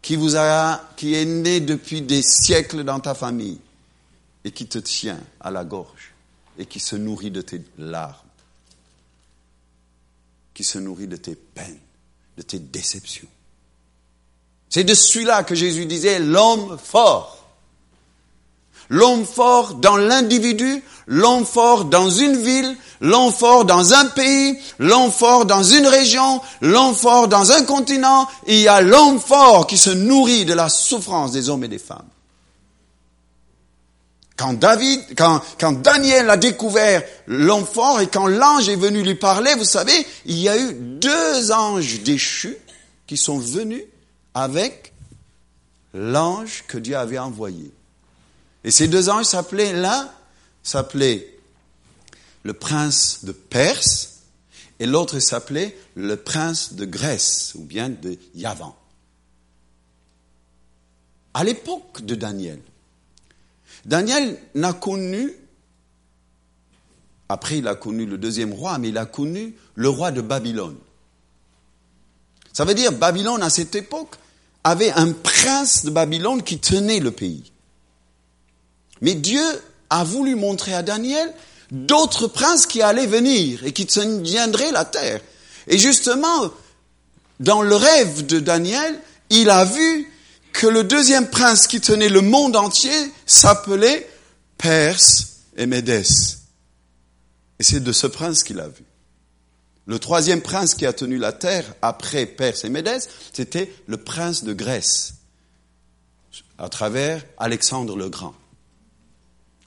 [0.00, 3.60] qui vous a, qui est né depuis des siècles dans ta famille
[4.44, 6.14] et qui te tient à la gorge
[6.56, 8.14] et qui se nourrit de tes larmes,
[10.54, 11.80] qui se nourrit de tes peines,
[12.38, 13.26] de tes déceptions.
[14.70, 17.34] C'est de celui-là que Jésus disait l'homme fort.
[18.88, 25.10] L'homme fort dans l'individu, l'homme fort dans une ville, l'homme fort dans un pays, l'homme
[25.10, 28.26] fort dans une région, l'homme fort dans un continent.
[28.46, 31.78] il y a l'homme fort qui se nourrit de la souffrance des hommes et des
[31.78, 32.08] femmes.
[34.38, 39.16] Quand David, quand, quand Daniel a découvert l'homme fort et quand l'ange est venu lui
[39.16, 42.56] parler, vous savez, il y a eu deux anges déchus
[43.08, 43.82] qui sont venus
[44.34, 44.92] avec
[45.92, 47.72] l'ange que Dieu avait envoyé.
[48.62, 50.08] Et ces deux anges s'appelaient, l'un
[50.62, 51.36] s'appelait
[52.44, 54.20] le prince de Perse
[54.78, 58.76] et l'autre s'appelait le prince de Grèce ou bien de Yavan.
[61.34, 62.60] À l'époque de Daniel,
[63.84, 65.32] Daniel n'a connu,
[67.28, 70.76] après il a connu le deuxième roi, mais il a connu le roi de Babylone.
[72.52, 74.16] Ça veut dire Babylone à cette époque
[74.64, 77.52] avait un prince de Babylone qui tenait le pays.
[79.00, 79.44] Mais Dieu
[79.90, 81.32] a voulu montrer à Daniel
[81.70, 85.20] d'autres princes qui allaient venir et qui tiendraient la terre.
[85.66, 86.50] Et justement,
[87.40, 88.98] dans le rêve de Daniel,
[89.30, 90.10] il a vu
[90.58, 92.90] que le deuxième prince qui tenait le monde entier
[93.26, 94.10] s'appelait
[94.58, 96.40] Perse et Médès.
[97.60, 98.84] Et c'est de ce prince qu'il a vu.
[99.86, 104.42] Le troisième prince qui a tenu la terre après Perse et Médès, c'était le prince
[104.42, 105.14] de Grèce,
[106.58, 108.34] à travers Alexandre le Grand.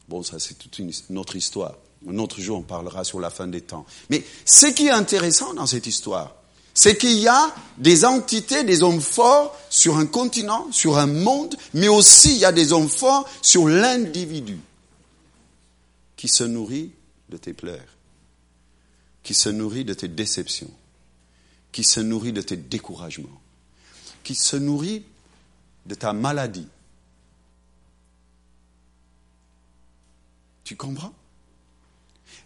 [0.10, 1.76] Bon, ça c'est toute une autre histoire.
[2.06, 3.86] Un autre jour, on parlera sur la fin des temps.
[4.10, 6.36] Mais ce qui est intéressant dans cette histoire,
[6.74, 11.56] c'est qu'il y a des entités, des hommes forts sur un continent, sur un monde,
[11.74, 14.60] mais aussi il y a des hommes forts sur l'individu
[16.16, 16.92] qui se nourrit
[17.30, 17.92] de tes pleurs
[19.24, 20.72] qui se nourrit de tes déceptions,
[21.72, 23.42] qui se nourrit de tes découragements,
[24.24, 25.04] qui se nourrit
[25.86, 26.68] de ta maladie.
[30.64, 31.14] Tu comprends?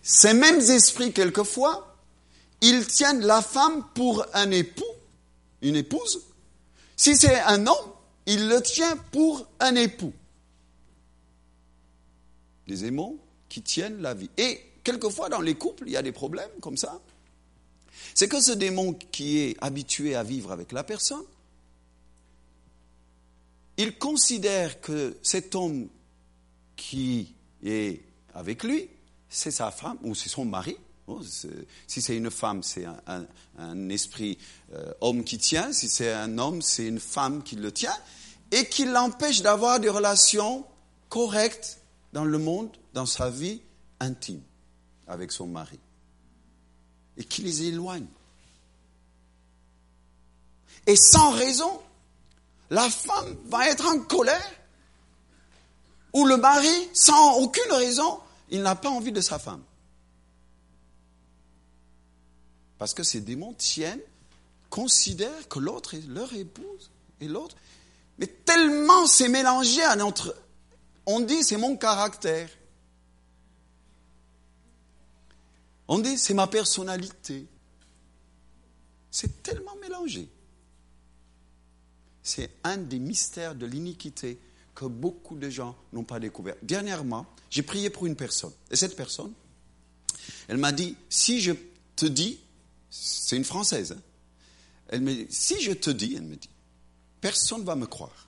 [0.01, 1.94] Ces mêmes esprits, quelquefois,
[2.61, 4.83] ils tiennent la femme pour un époux,
[5.61, 6.21] une épouse.
[6.95, 7.91] Si c'est un homme,
[8.25, 10.13] il le tient pour un époux.
[12.67, 13.15] Des aimants
[13.49, 14.29] qui tiennent la vie.
[14.37, 16.99] Et quelquefois dans les couples, il y a des problèmes comme ça.
[18.13, 21.23] C'est que ce démon qui est habitué à vivre avec la personne,
[23.77, 25.89] il considère que cet homme
[26.75, 28.01] qui est
[28.33, 28.89] avec lui,
[29.29, 30.77] c'est sa femme ou c'est son mari.
[31.87, 34.37] Si c'est une femme, c'est un, esprit
[34.73, 35.71] euh, homme qui tient.
[35.71, 37.95] Si c'est un homme, c'est une femme qui le tient.
[38.51, 40.65] Et qui l'empêche d'avoir des relations
[41.09, 41.79] correctes
[42.13, 43.61] dans le monde, dans sa vie
[43.99, 44.41] intime
[45.07, 45.79] avec son mari
[47.17, 48.07] et qui les éloigne.
[50.87, 51.81] Et sans raison,
[52.69, 54.51] la femme va être en colère
[56.13, 59.61] ou le mari, sans aucune raison, il n'a pas envie de sa femme.
[62.77, 64.01] Parce que ces démons tiennent,
[64.69, 67.55] considèrent que l'autre est leur épouse et l'autre.
[68.17, 70.35] Mais tellement c'est mélangé à notre...
[71.05, 72.49] On dit c'est mon caractère.
[75.87, 77.45] On dit, c'est ma personnalité.
[79.11, 80.27] C'est tellement mélangé.
[82.23, 84.39] C'est un des mystères de l'iniquité
[84.73, 86.55] que beaucoup de gens n'ont pas découvert.
[86.63, 88.51] Dernièrement, j'ai prié pour une personne.
[88.71, 89.31] Et cette personne,
[90.47, 91.53] elle m'a dit, si je
[91.95, 92.39] te dis,
[93.01, 94.01] c'est une Française, hein,
[94.87, 96.49] elle me dit, si je te dis, elle me dit,
[97.19, 98.27] personne ne va me croire.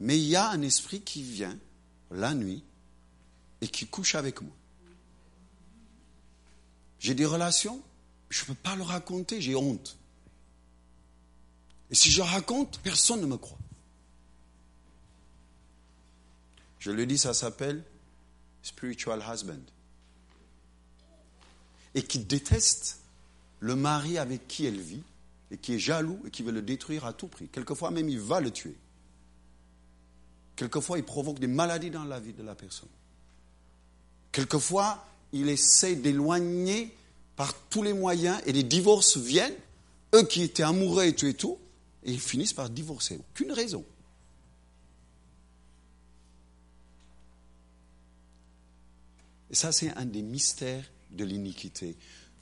[0.00, 1.56] Mais il y a un esprit qui vient
[2.10, 2.62] la nuit
[3.60, 4.52] et qui couche avec moi.
[6.98, 7.82] J'ai des relations,
[8.28, 9.96] je ne peux pas le raconter, j'ai honte.
[11.90, 13.58] Et si je raconte, personne ne me croit.
[16.78, 17.84] Je le dis, ça s'appelle
[18.62, 19.64] spiritual husband.
[21.94, 23.01] Et qui déteste
[23.62, 25.02] le mari avec qui elle vit,
[25.52, 27.46] et qui est jaloux et qui veut le détruire à tout prix.
[27.46, 28.74] Quelquefois même, il va le tuer.
[30.56, 32.88] Quelquefois, il provoque des maladies dans la vie de la personne.
[34.32, 36.92] Quelquefois, il essaie d'éloigner
[37.36, 39.54] par tous les moyens et les divorces viennent,
[40.14, 41.58] eux qui étaient amoureux et tout et tout,
[42.02, 43.20] et ils finissent par divorcer.
[43.32, 43.84] Aucune raison.
[49.50, 51.94] Et ça, c'est un des mystères de l'iniquité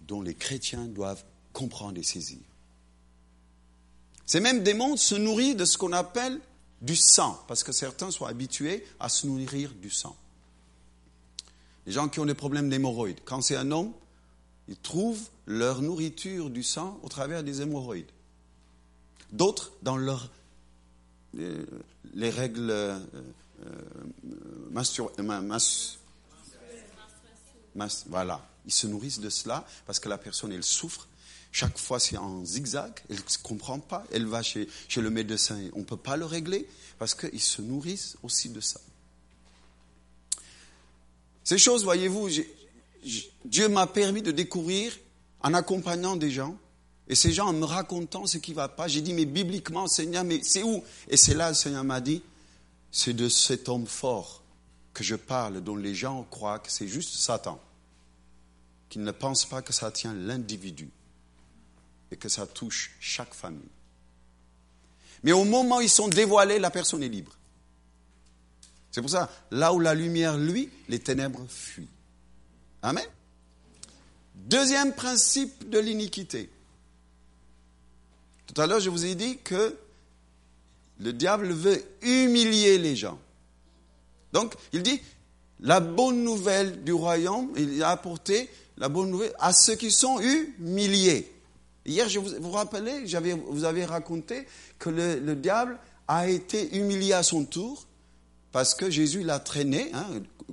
[0.06, 2.38] dont les chrétiens doivent comprendre et saisir.
[4.26, 6.40] Ces mêmes démons se nourrissent de ce qu'on appelle
[6.80, 10.16] du sang, parce que certains sont habitués à se nourrir du sang.
[11.86, 13.20] Les gens qui ont des problèmes d'hémorroïdes.
[13.24, 13.92] Quand c'est un homme,
[14.68, 18.10] ils trouvent leur nourriture du sang au travers des hémorroïdes.
[19.32, 20.30] D'autres, dans leur,
[21.38, 21.64] euh,
[22.14, 22.98] les règles euh,
[28.08, 31.08] voilà, ils se nourrissent de cela parce que la personne, elle souffre.
[31.52, 32.92] Chaque fois, c'est en zigzag.
[33.10, 34.04] Elle ne comprend pas.
[34.12, 35.60] Elle va chez, chez le médecin.
[35.74, 38.80] On ne peut pas le régler parce qu'ils se nourrissent aussi de ça.
[41.42, 42.28] Ces choses, voyez-vous,
[43.44, 44.96] Dieu m'a permis de découvrir
[45.40, 46.56] en accompagnant des gens.
[47.08, 49.88] Et ces gens, en me racontant ce qui ne va pas, j'ai dit, mais bibliquement,
[49.88, 50.84] Seigneur, mais c'est où?
[51.08, 52.22] Et c'est là, le Seigneur m'a dit,
[52.92, 54.44] c'est de cet homme fort
[54.94, 57.60] que je parle, dont les gens croient que c'est juste Satan,
[58.90, 60.90] qu'ils ne pensent pas que ça tient l'individu
[62.10, 63.70] et que ça touche chaque famille.
[65.22, 67.32] Mais au moment où ils sont dévoilés, la personne est libre.
[68.90, 71.88] C'est pour ça, là où la lumière luit, les ténèbres fuient.
[72.82, 73.06] Amen.
[74.34, 76.50] Deuxième principe de l'iniquité.
[78.46, 79.76] Tout à l'heure, je vous ai dit que
[80.98, 83.18] le diable veut humilier les gens.
[84.32, 85.00] Donc, il dit,
[85.60, 90.20] la bonne nouvelle du royaume, il a apporté la bonne nouvelle à ceux qui sont
[90.20, 91.30] humiliés.
[91.86, 93.04] Hier, je vous, vous rappelez,
[93.46, 94.46] vous avez raconté
[94.78, 97.86] que le diable a été humilié à son tour
[98.52, 100.06] parce que Jésus l'a traîné, hein,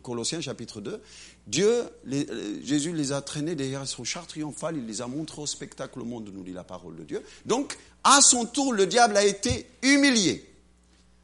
[0.03, 1.01] Colossiens chapitre 2,
[1.47, 5.47] Dieu, euh, Jésus les a traînés derrière son char triomphal, il les a montrés au
[5.47, 7.23] spectacle au monde, nous dit la parole de Dieu.
[7.45, 10.45] Donc, à son tour, le diable a été humilié.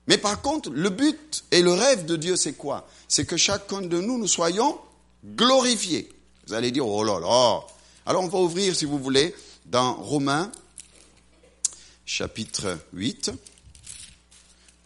[0.07, 2.87] Mais par contre, le but et le rêve de Dieu, c'est quoi?
[3.07, 4.79] C'est que chacun de nous, nous soyons
[5.23, 6.09] glorifiés.
[6.47, 7.61] Vous allez dire, oh là là.
[8.05, 9.33] Alors, on va ouvrir, si vous voulez,
[9.65, 10.51] dans Romains,
[12.05, 13.31] chapitre 8.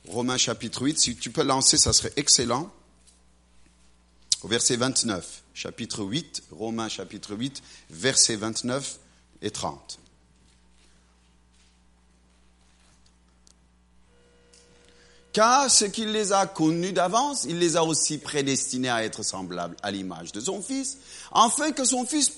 [0.08, 2.72] Romains chapitre 8, si tu peux lancer, ça serait excellent.
[4.44, 9.00] Au verset 29, chapitre 8, Romains chapitre 8, versets 29
[9.42, 10.00] et 30.
[15.38, 19.78] Car ce qu'il les a connus d'avance, il les a aussi prédestinés à être semblables
[19.84, 20.98] à l'image de son Fils,
[21.32, 22.32] afin que son Fils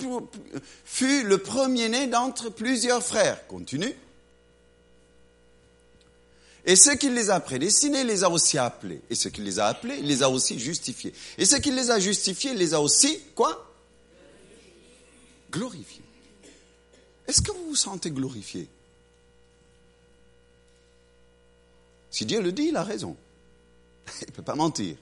[0.83, 3.47] fût le premier-né d'entre plusieurs frères.
[3.47, 3.95] Continue.
[6.65, 8.99] Et ce qu'il les a prédestinés, les a aussi appelés.
[9.09, 11.13] Et ce qu'il les a appelés, il les a aussi justifiés.
[11.37, 13.73] Et ce qu'il les a justifiés, il les a aussi, quoi?
[15.49, 16.03] Glorifiés.
[17.29, 18.67] Est-ce que vous vous sentez glorifié?
[22.09, 23.15] Si Dieu le dit, il a raison.
[24.21, 24.95] Il ne peut pas mentir.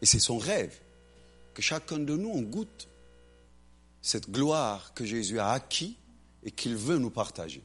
[0.00, 0.76] Et c'est son rêve
[1.54, 2.88] que chacun de nous, on goûte
[4.00, 5.96] cette gloire que Jésus a acquis
[6.42, 7.62] et qu'il veut nous partager.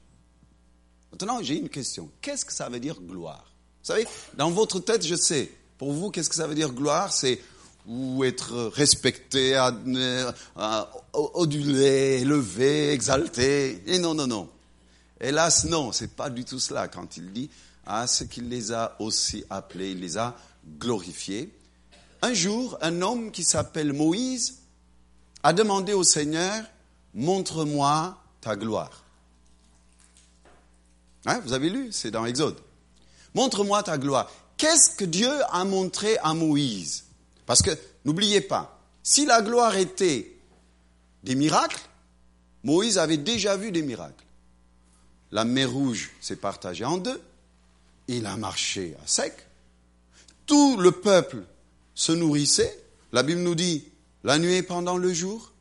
[1.11, 2.11] Maintenant, j'ai une question.
[2.21, 3.51] Qu'est-ce que ça veut dire gloire?
[3.81, 5.51] Vous savez, dans votre tête, je sais.
[5.77, 7.11] Pour vous, qu'est-ce que ça veut dire gloire?
[7.11, 7.41] C'est
[7.87, 10.25] ou être respecté, adulé,
[12.21, 13.81] élevé, exalté.
[13.87, 14.49] Et non, non, non.
[15.21, 17.49] Hélas, non, c'est pas du tout cela quand il dit
[17.87, 20.35] à ce qu'il les a aussi appelés, il les a
[20.77, 21.51] glorifiés.
[22.21, 24.59] Un jour, un homme qui s'appelle Moïse
[25.43, 26.63] a demandé au Seigneur,
[27.13, 29.03] montre-moi ta gloire.
[31.25, 32.57] Hein, vous avez lu, c'est dans Exode.
[33.33, 34.29] Montre-moi ta gloire.
[34.57, 37.05] Qu'est-ce que Dieu a montré à Moïse?
[37.45, 37.71] Parce que
[38.03, 40.35] n'oubliez pas, si la gloire était
[41.23, 41.81] des miracles,
[42.63, 44.25] Moïse avait déjà vu des miracles.
[45.31, 47.21] La mer rouge s'est partagée en deux.
[48.07, 49.33] Il a marché à sec.
[50.45, 51.43] Tout le peuple
[51.93, 52.83] se nourrissait.
[53.11, 53.83] La Bible nous dit
[54.23, 55.51] la nuit pendant le jour,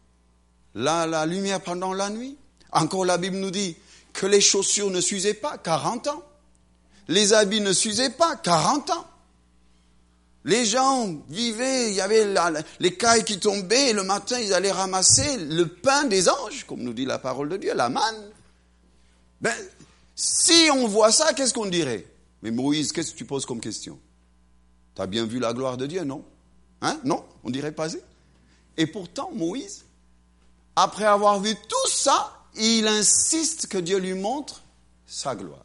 [0.75, 2.37] la, la lumière pendant la nuit.
[2.73, 3.77] Encore la Bible nous dit
[4.13, 6.23] que les chaussures ne s'usaient pas, 40 ans.
[7.09, 9.07] Les habits ne s'usaient pas, 40 ans.
[10.45, 12.25] Les gens vivaient, il y avait
[12.79, 16.83] les cailles qui tombaient, et le matin ils allaient ramasser le pain des anges, comme
[16.83, 18.31] nous dit la parole de Dieu, la manne.
[19.41, 19.55] Ben,
[20.15, 22.07] si on voit ça, qu'est-ce qu'on dirait?
[22.47, 23.99] Mais Moïse, qu'est-ce que tu poses comme question?
[24.95, 26.25] Tu as bien vu la gloire de Dieu, non?
[26.81, 27.01] Hein?
[27.03, 27.25] Non?
[27.43, 27.89] On dirait pas
[28.77, 29.85] Et pourtant, Moïse,
[30.77, 34.62] après avoir vu tout ça, il insiste que Dieu lui montre
[35.09, 35.64] sa gloire.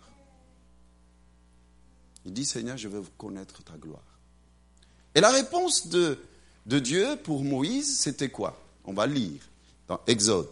[2.25, 4.01] Il dit, Seigneur, je veux connaître ta gloire.
[5.13, 6.17] Et la réponse de,
[6.65, 8.59] de Dieu pour Moïse, c'était quoi?
[8.85, 9.39] On va lire
[9.87, 10.49] dans Exode.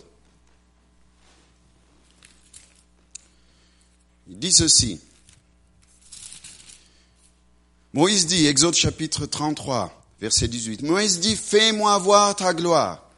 [4.28, 5.02] Il dit ceci.
[7.94, 13.10] Moïse dit, Exode chapitre 33, verset 18, Moïse dit, fais-moi voir ta gloire.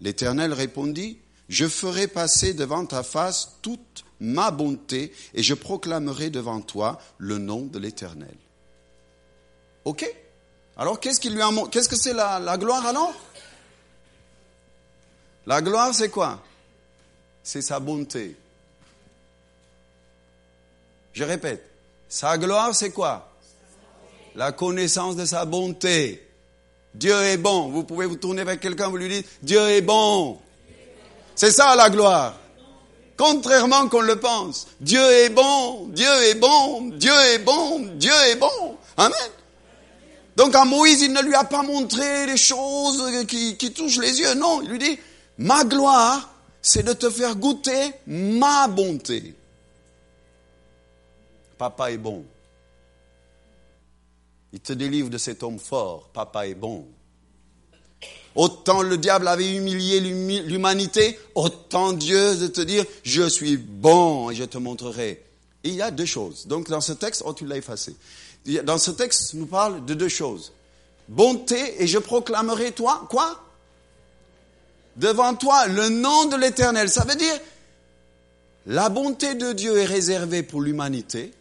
[0.00, 1.18] L'Éternel répondit,
[1.48, 7.38] je ferai passer devant ta face toute ma bonté et je proclamerai devant toi le
[7.38, 8.36] nom de l'Éternel.
[9.84, 10.08] Ok
[10.76, 13.12] Alors qu'est-ce qu'il lui a Qu'est-ce que c'est la, gloire alors?
[15.46, 16.40] La gloire, c'est quoi?
[17.42, 18.36] C'est sa bonté.
[21.12, 21.68] Je répète,
[22.08, 23.31] sa gloire, c'est quoi?
[24.34, 26.26] La connaissance de sa bonté.
[26.94, 27.68] Dieu est bon.
[27.68, 30.38] Vous pouvez vous tourner vers quelqu'un, vous lui dites, Dieu est bon.
[31.34, 32.34] C'est ça la gloire.
[33.16, 34.66] Contrairement qu'on le pense.
[34.80, 38.76] Dieu est bon, Dieu est bon, Dieu est bon, Dieu est bon.
[38.96, 39.30] Amen.
[40.36, 44.18] Donc à Moïse, il ne lui a pas montré les choses qui, qui touchent les
[44.18, 44.34] yeux.
[44.34, 44.98] Non, il lui dit,
[45.38, 46.30] ma gloire,
[46.62, 49.34] c'est de te faire goûter ma bonté.
[51.58, 52.24] Papa est bon.
[54.52, 56.10] Il te délivre de cet homme fort.
[56.12, 56.86] Papa est bon.
[58.34, 64.34] Autant le diable avait humilié l'humanité, autant Dieu de te dire, je suis bon et
[64.34, 65.22] je te montrerai.
[65.64, 66.46] il y a deux choses.
[66.46, 67.94] Donc dans ce texte, oh tu l'as effacé.
[68.64, 70.52] Dans ce texte, nous parle de deux choses.
[71.08, 73.44] Bonté et je proclamerai toi, quoi?
[74.96, 76.88] Devant toi le nom de l'Éternel.
[76.88, 77.38] Ça veut dire,
[78.66, 81.32] la bonté de Dieu est réservée pour l'humanité.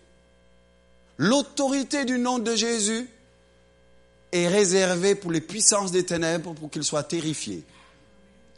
[1.22, 3.08] L'autorité du nom de Jésus
[4.32, 7.64] est réservé pour les puissances des ténèbres pour qu'ils soient terrifiés.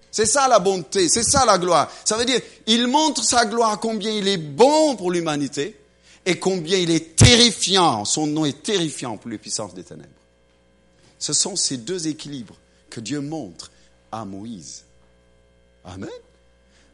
[0.09, 1.91] C'est ça la bonté, c'est ça la gloire.
[2.05, 5.78] Ça veut dire, il montre sa gloire combien il est bon pour l'humanité
[6.26, 8.05] et combien il est terrifiant.
[8.05, 10.07] Son nom est terrifiant pour les puissances des ténèbres.
[11.20, 12.55] Ce sont ces deux équilibres
[12.89, 13.72] que Dieu montre
[14.09, 14.86] à Moïse.
[15.84, 16.09] Amen.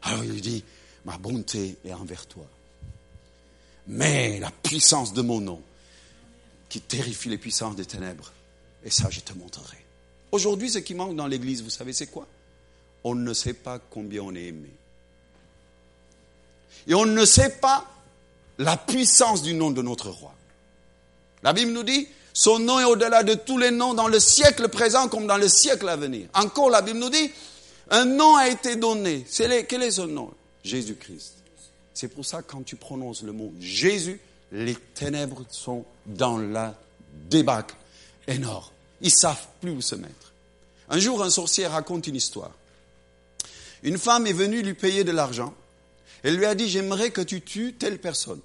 [0.02, 0.64] Alors il dit,
[1.04, 2.46] ma bonté est envers toi.
[3.90, 5.60] Mais la puissance de mon nom,
[6.68, 8.32] qui terrifie les puissances des ténèbres,
[8.84, 9.78] et ça, je te montrerai.
[10.30, 12.28] Aujourd'hui, ce qui manque dans l'Église, vous savez, c'est quoi?
[13.02, 14.70] On ne sait pas combien on est aimé.
[16.86, 17.84] Et on ne sait pas
[18.58, 20.34] la puissance du nom de notre roi.
[21.42, 24.68] La Bible nous dit, son nom est au-delà de tous les noms dans le siècle
[24.68, 26.28] présent comme dans le siècle à venir.
[26.34, 27.32] Encore, la Bible nous dit,
[27.90, 29.26] un nom a été donné.
[29.68, 30.32] quel est son nom?
[30.62, 31.39] Jésus-Christ.
[31.94, 34.20] C'est pour ça, quand tu prononces le mot Jésus,
[34.52, 36.74] les ténèbres sont dans la
[37.28, 37.76] débâcle
[38.26, 38.70] énorme.
[39.00, 40.32] Ils savent plus où se mettre.
[40.88, 42.52] Un jour, un sorcier raconte une histoire.
[43.82, 45.54] Une femme est venue lui payer de l'argent.
[46.22, 48.40] Elle lui a dit, j'aimerais que tu tues telle personne.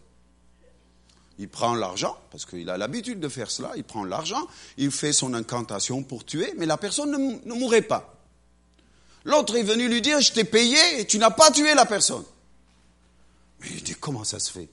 [1.37, 5.11] Il prend l'argent, parce qu'il a l'habitude de faire cela, il prend l'argent, il fait
[5.11, 8.15] son incantation pour tuer, mais la personne ne, ne mourrait pas.
[9.25, 12.23] L'autre est venu lui dire, je t'ai payé et tu n'as pas tué la personne.
[13.71, 14.69] Il dit, comment ça se fait?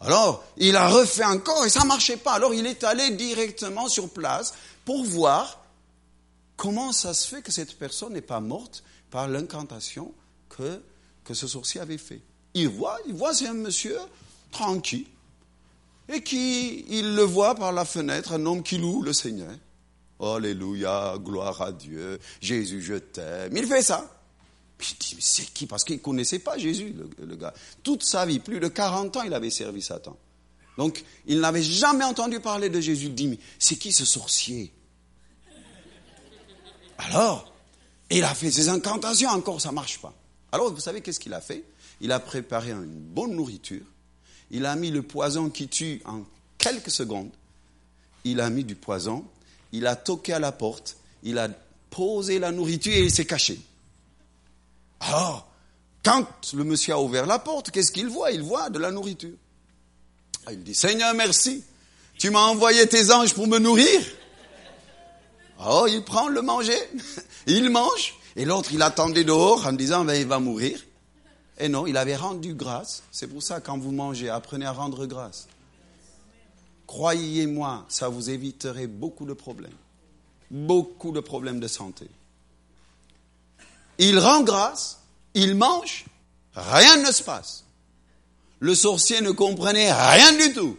[0.00, 2.32] Alors, il a refait encore et ça ne marchait pas.
[2.32, 4.54] Alors, il est allé directement sur place
[4.84, 5.60] pour voir
[6.56, 10.12] comment ça se fait que cette personne n'est pas morte par l'incantation
[10.48, 10.82] que,
[11.24, 12.20] que ce sorcier avait fait.
[12.54, 13.98] Il voit, il voit, c'est un monsieur
[14.50, 15.06] tranquille
[16.08, 19.52] et qui, il le voit par la fenêtre, un homme qui loue le Seigneur.
[20.20, 23.56] Alléluia, gloire à Dieu, Jésus, je t'aime.
[23.56, 24.13] Il fait ça.
[24.84, 25.66] Je dis, mais c'est qui?
[25.66, 27.54] Parce qu'il ne connaissait pas Jésus, le, gars.
[27.82, 30.16] Toute sa vie, plus de 40 ans, il avait servi Satan.
[30.76, 33.06] Donc, il n'avait jamais entendu parler de Jésus.
[33.06, 34.72] Il dit, mais c'est qui ce sorcier?
[36.98, 37.52] Alors,
[38.10, 40.12] il a fait ses incantations, encore ça ne marche pas.
[40.52, 41.64] Alors, vous savez qu'est-ce qu'il a fait?
[42.00, 43.84] Il a préparé une bonne nourriture.
[44.50, 46.24] Il a mis le poison qui tue en
[46.58, 47.30] quelques secondes.
[48.24, 49.24] Il a mis du poison.
[49.72, 50.96] Il a toqué à la porte.
[51.22, 51.48] Il a
[51.90, 53.60] posé la nourriture et il s'est caché.
[55.06, 55.46] Alors,
[56.02, 58.32] quand le monsieur a ouvert la porte, qu'est-ce qu'il voit?
[58.32, 59.36] Il voit de la nourriture.
[60.46, 61.64] Ah, il dit, Seigneur, merci.
[62.18, 64.00] Tu m'as envoyé tes anges pour me nourrir?
[65.66, 66.78] Oh, il prend le manger.
[67.46, 68.14] Il mange.
[68.36, 70.80] Et l'autre, il attendait dehors en disant, ben, il va mourir.
[71.58, 73.02] Et non, il avait rendu grâce.
[73.12, 75.46] C'est pour ça, quand vous mangez, apprenez à rendre grâce.
[76.86, 79.76] Croyez-moi, ça vous éviterait beaucoup de problèmes.
[80.50, 82.08] Beaucoup de problèmes de santé.
[83.98, 84.98] Il rend grâce,
[85.34, 86.04] il mange,
[86.54, 87.64] rien ne se passe.
[88.60, 90.76] Le sorcier ne comprenait rien du tout.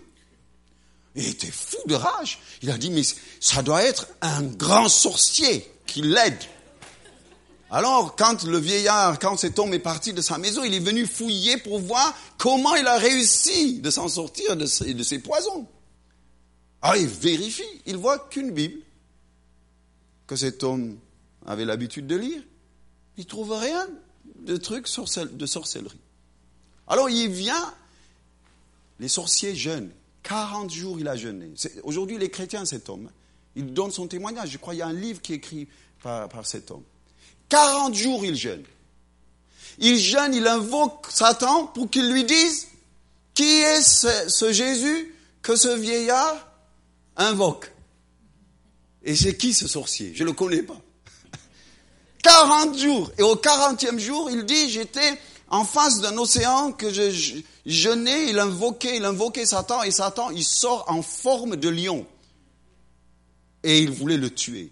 [1.16, 2.40] Il était fou de rage.
[2.62, 3.04] Il a dit, mais
[3.40, 6.38] ça doit être un grand sorcier qui l'aide.
[7.72, 11.06] Alors, quand le vieillard, quand cet homme est parti de sa maison, il est venu
[11.06, 15.66] fouiller pour voir comment il a réussi de s'en sortir de ses, poisons.
[16.82, 17.64] Alors, il vérifie.
[17.86, 18.82] Il voit qu'une Bible
[20.28, 20.98] que cet homme
[21.46, 22.42] avait l'habitude de lire
[23.18, 23.88] il trouve rien
[24.42, 24.88] de trucs
[25.32, 26.00] de sorcellerie.
[26.88, 27.74] Alors il vient,
[29.00, 29.92] les sorciers jeûnent.
[30.24, 31.52] 40 jours il a jeûné.
[31.84, 33.10] Aujourd'hui, les chrétiens, cet homme,
[33.56, 34.50] il donne son témoignage.
[34.50, 35.68] Je crois qu'il y a un livre qui est écrit
[36.02, 36.84] par, par cet homme.
[37.50, 38.64] 40 jours il jeûne.
[39.78, 42.68] Il jeûne, il invoque Satan pour qu'il lui dise
[43.34, 46.52] qui est ce, ce Jésus que ce vieillard
[47.16, 47.72] invoque?
[49.04, 50.14] Et c'est qui ce sorcier?
[50.16, 50.82] Je ne le connais pas.
[52.26, 53.12] 40 jours.
[53.20, 58.40] Et au 40e jour, il dit, j'étais en face d'un océan que je, jeûnais, il
[58.40, 62.06] invoquait, il invoquait Satan, et Satan, il sort en forme de lion.
[63.64, 64.72] Et il voulait le tuer.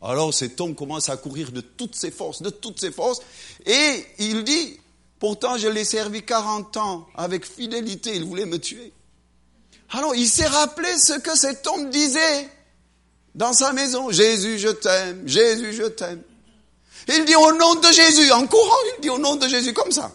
[0.00, 3.20] Alors cet homme commence à courir de toutes ses forces, de toutes ses forces,
[3.64, 4.78] et il dit,
[5.18, 8.92] pourtant je l'ai servi 40 ans avec fidélité, il voulait me tuer.
[9.90, 12.48] Alors il s'est rappelé ce que cet homme disait
[13.34, 14.10] dans sa maison.
[14.10, 16.22] Jésus, je t'aime, Jésus, je t'aime.
[17.08, 19.92] Il dit au nom de Jésus, en courant, il dit au nom de Jésus comme
[19.92, 20.12] ça.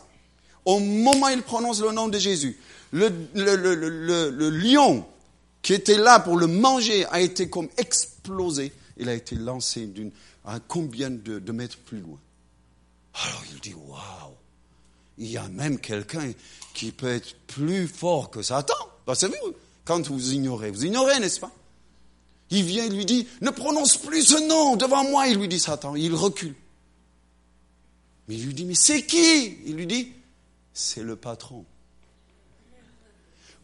[0.66, 2.58] Au moment où il prononce le nom de Jésus,
[2.92, 5.06] le, lion
[5.62, 8.72] qui était là pour le manger a été comme explosé.
[8.98, 10.12] Il a été lancé d'une,
[10.46, 12.18] à combien de, mètres plus loin?
[13.14, 14.34] Alors il dit, waouh,
[15.18, 16.32] il y a même quelqu'un
[16.74, 18.74] qui peut être plus fort que Satan.
[19.06, 19.54] Bah, c'est vous,
[19.86, 21.52] quand vous ignorez, vous ignorez, n'est-ce pas?
[22.52, 25.60] Il vient, il lui dit, ne prononce plus ce nom devant moi, il lui dit
[25.60, 25.96] Satan.
[25.96, 26.56] Il recule.
[28.30, 29.58] Mais il lui dit, mais c'est qui?
[29.66, 30.14] Il lui dit,
[30.72, 31.66] c'est le patron.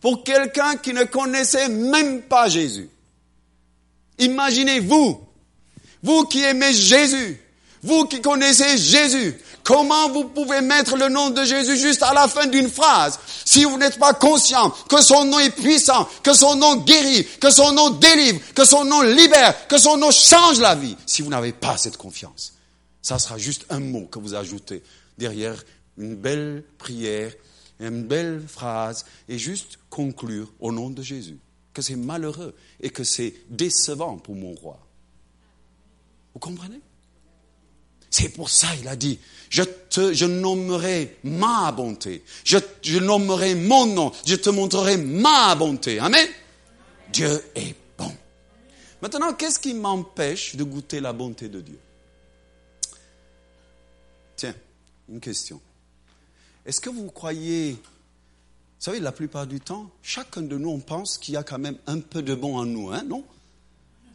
[0.01, 2.89] Pour quelqu'un qui ne connaissait même pas Jésus.
[4.17, 5.21] Imaginez vous,
[6.01, 7.39] vous qui aimez Jésus,
[7.83, 12.27] vous qui connaissez Jésus, comment vous pouvez mettre le nom de Jésus juste à la
[12.27, 16.55] fin d'une phrase si vous n'êtes pas conscient que son nom est puissant, que son
[16.55, 20.73] nom guérit, que son nom délivre, que son nom libère, que son nom change la
[20.73, 22.54] vie, si vous n'avez pas cette confiance
[23.05, 24.81] ça sera juste un mot que vous ajoutez
[25.19, 25.63] derrière
[25.95, 27.31] une belle prière,
[27.79, 31.37] une belle phrase, et juste conclure au nom de Jésus.
[31.71, 34.79] Que c'est malheureux et que c'est décevant pour mon roi.
[36.33, 36.79] Vous comprenez?
[38.09, 39.19] C'est pour ça il a dit,
[39.51, 45.99] je, nommerai ma bonté, je nommerai mon nom, je te montrerai ma bonté.
[45.99, 46.27] Amen?
[47.13, 48.11] Dieu est bon.
[49.03, 51.77] Maintenant, qu'est-ce qui m'empêche de goûter la bonté de Dieu
[54.35, 54.55] Tiens,
[55.09, 55.61] une question.
[56.65, 57.79] Est-ce que vous croyez, vous
[58.79, 61.77] savez, la plupart du temps, chacun de nous, on pense qu'il y a quand même
[61.87, 63.23] un peu de bon en nous, hein, non?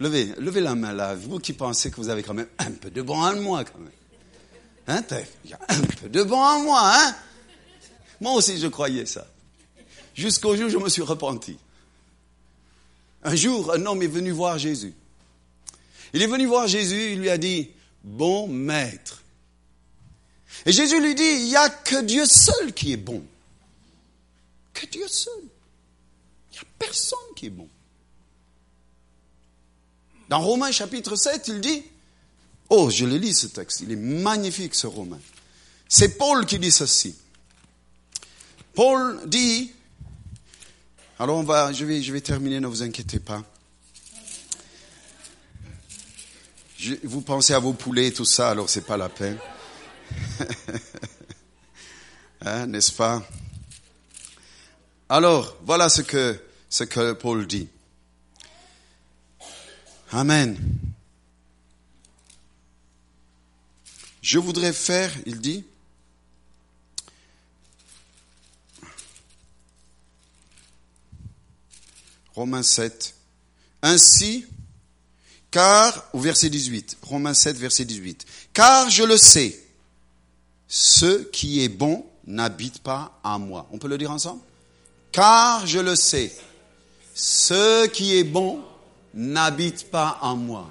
[0.01, 2.91] Levez, levez la main là, vous qui pensez que vous avez quand même un peu
[2.91, 3.93] de bon en moi, quand même.
[4.89, 5.05] Hein,
[5.45, 7.15] il y a un peu de bon en moi, hein?
[8.21, 9.27] Moi aussi, je croyais ça.
[10.15, 11.57] Jusqu'au jour où je me suis repenti.
[13.23, 14.95] Un jour, un homme est venu voir Jésus.
[16.13, 17.71] Il est venu voir Jésus, il lui a dit,
[18.03, 19.20] bon maître,
[20.67, 23.25] et Jésus lui dit, il n'y a que Dieu seul qui est bon.
[24.73, 25.43] Que Dieu seul.
[26.53, 27.69] Il n'y a personne qui est bon.
[30.29, 31.83] Dans Romains chapitre 7, il dit,
[32.69, 35.21] oh, je le lis ce texte, il est magnifique ce Romain.
[35.89, 37.17] C'est Paul qui dit ceci.
[38.75, 39.73] Paul dit,
[41.19, 43.43] alors on va, je vais, je vais terminer, ne vous inquiétez pas.
[47.05, 49.39] vous pensez à vos poulets et tout ça, alors c'est pas la peine.
[52.43, 53.23] hein, N'est-ce pas?
[55.09, 57.69] Alors, voilà ce que, ce que Paul dit.
[60.13, 60.57] Amen.
[64.23, 65.65] Je voudrais faire, il dit,
[72.35, 73.15] Romains 7,
[73.83, 74.47] ainsi,
[75.51, 79.61] car, au verset 18, Romains 7, verset 18, car je le sais,
[80.73, 83.67] ce qui est bon n'habite pas en moi.
[83.73, 84.41] On peut le dire ensemble?
[85.11, 86.33] Car je le sais,
[87.13, 88.63] ce qui est bon
[89.13, 90.71] n'habite pas en moi.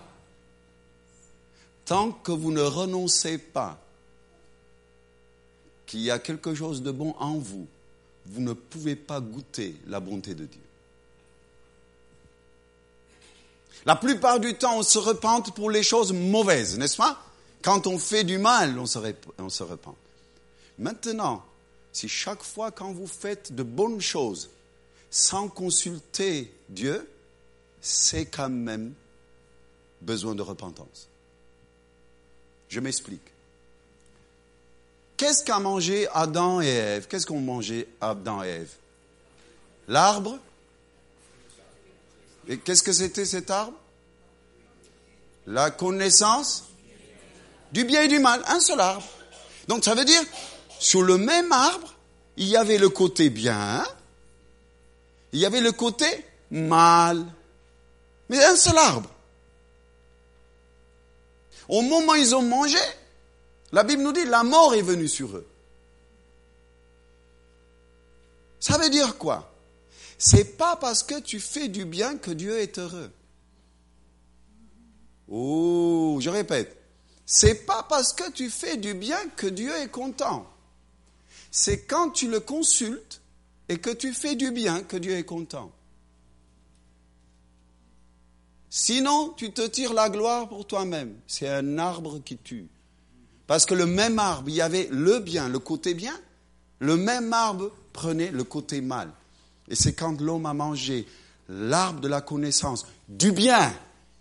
[1.84, 3.78] Tant que vous ne renoncez pas
[5.86, 7.68] qu'il y a quelque chose de bon en vous,
[8.26, 10.62] vous ne pouvez pas goûter la bonté de Dieu.
[13.86, 17.22] La plupart du temps, on se repente pour les choses mauvaises, n'est-ce pas?
[17.62, 18.98] Quand on fait du mal, on se,
[19.64, 19.96] repent.
[20.78, 21.44] Maintenant,
[21.92, 24.50] si chaque fois quand vous faites de bonnes choses
[25.12, 27.10] sans consulter Dieu,
[27.82, 28.94] c'est quand même
[30.02, 31.08] besoin de repentance.
[32.70, 33.22] Je m'explique.
[35.18, 37.08] Qu'est-ce qu'a mangé Adam et Ève?
[37.08, 38.74] Qu'est-ce qu'ont mangé Adam et Ève?
[39.90, 40.40] L'arbre?
[42.48, 43.78] Et qu'est-ce que c'était cet arbre?
[45.46, 46.69] La connaissance?
[47.72, 49.08] Du bien et du mal, un seul arbre.
[49.68, 50.22] Donc ça veut dire,
[50.80, 51.94] sur le même arbre,
[52.38, 53.86] il y avait le côté bien,
[55.32, 56.08] il y avait le côté
[56.52, 57.26] mal.
[58.30, 59.10] Mais un seul arbre.
[61.68, 62.80] Au moment où ils ont mangé,
[63.72, 65.48] la Bible nous dit, la mort est venue sur eux.
[68.60, 69.54] Ça veut dire quoi?
[70.18, 73.12] C'est pas parce que tu fais du bien que Dieu est heureux.
[75.28, 76.76] Oh, je répète,
[77.32, 80.52] C'est pas parce que tu fais du bien que Dieu est content.
[81.52, 83.22] C'est quand tu le consultes
[83.70, 85.72] et que tu fais du bien que Dieu est content.
[88.72, 91.18] Sinon, tu te tires la gloire pour toi-même.
[91.28, 92.68] C'est un arbre qui tue.
[93.46, 96.20] Parce que le même arbre, il y avait le bien, le côté bien,
[96.80, 99.12] le même arbre prenait le côté mal.
[99.68, 101.06] Et c'est quand l'homme a mangé
[101.48, 103.72] l'arbre de la connaissance du bien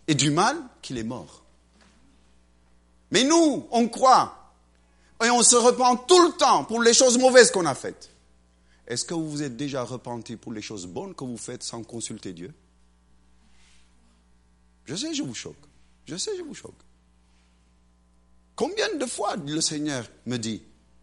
[0.09, 1.48] et du mal qu'il est mort.
[3.11, 4.55] Mais nous, on croit
[5.25, 8.11] et on se repent tout le temps pour les choses mauvaises qu'on a faites.
[8.87, 11.83] Est-ce que vous vous êtes déjà repenti pour les choses bonnes que vous faites sans
[11.83, 12.53] consulter Dieu?
[14.87, 15.57] Je sais, je vous choque.
[16.07, 16.81] Je sais, je vous choque.
[18.57, 20.63] Combien de fois le Seigneur me dit,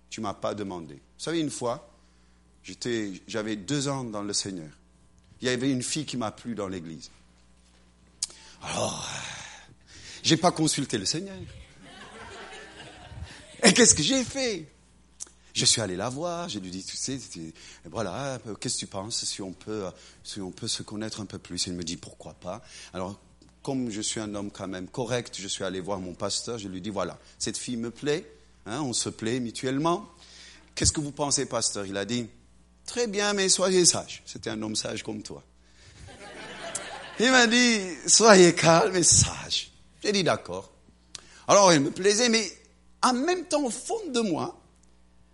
[0.09, 1.87] tu m'as pas demandé Vous savez, une fois,
[3.27, 4.71] j'avais deux ans dans le Seigneur.
[5.41, 7.11] Il y avait une fille qui m'a plu dans l'église.
[8.63, 9.07] Alors,
[10.23, 11.37] j'ai pas consulté le Seigneur.
[13.63, 14.67] Et qu'est-ce que j'ai fait?
[15.53, 17.17] Je suis allé la voir, j'ai lui dit, tu sais,
[17.85, 19.85] voilà, qu'est-ce que tu penses si on peut,
[20.21, 21.67] si on peut se connaître un peu plus?
[21.67, 22.61] Elle me dit, pourquoi pas?
[22.93, 23.17] Alors,
[23.63, 26.67] comme je suis un homme quand même correct, je suis allé voir mon pasteur, je
[26.67, 28.29] lui dis, voilà, cette fille me plaît,
[28.65, 30.09] hein, on se plaît mutuellement.
[30.75, 31.85] Qu'est-ce que vous pensez, pasteur?
[31.85, 32.27] Il a dit,
[32.85, 34.23] très bien, mais soyez sage.
[34.25, 35.41] C'était un homme sage comme toi.
[37.17, 39.71] Il m'a dit, soyez calme et sage.
[40.03, 40.69] J'ai dit, d'accord.
[41.47, 42.45] Alors, il me plaisait, mais
[43.05, 44.59] en même temps, au fond de moi,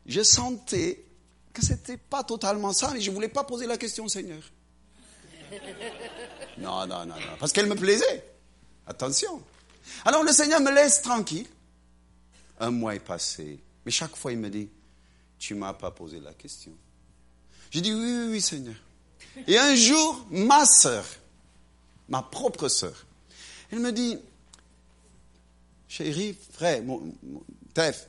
[0.05, 1.05] je sentais
[1.53, 4.09] que ce n'était pas totalement ça, mais je ne voulais pas poser la question au
[4.09, 4.43] Seigneur.
[6.57, 8.24] Non, non, non, non, parce qu'elle me plaisait.
[8.86, 9.41] Attention.
[10.05, 11.47] Alors le Seigneur me laisse tranquille.
[12.59, 14.69] Un mois est passé, mais chaque fois il me dit,
[15.39, 16.74] tu m'as pas posé la question.
[17.72, 18.76] J'ai dit, oui, oui, oui, Seigneur.
[19.47, 21.05] Et un jour, ma sœur,
[22.09, 23.05] ma propre sœur,
[23.72, 24.19] elle me dit,
[25.88, 27.13] chérie, frère, mon,
[27.74, 28.07] Tef,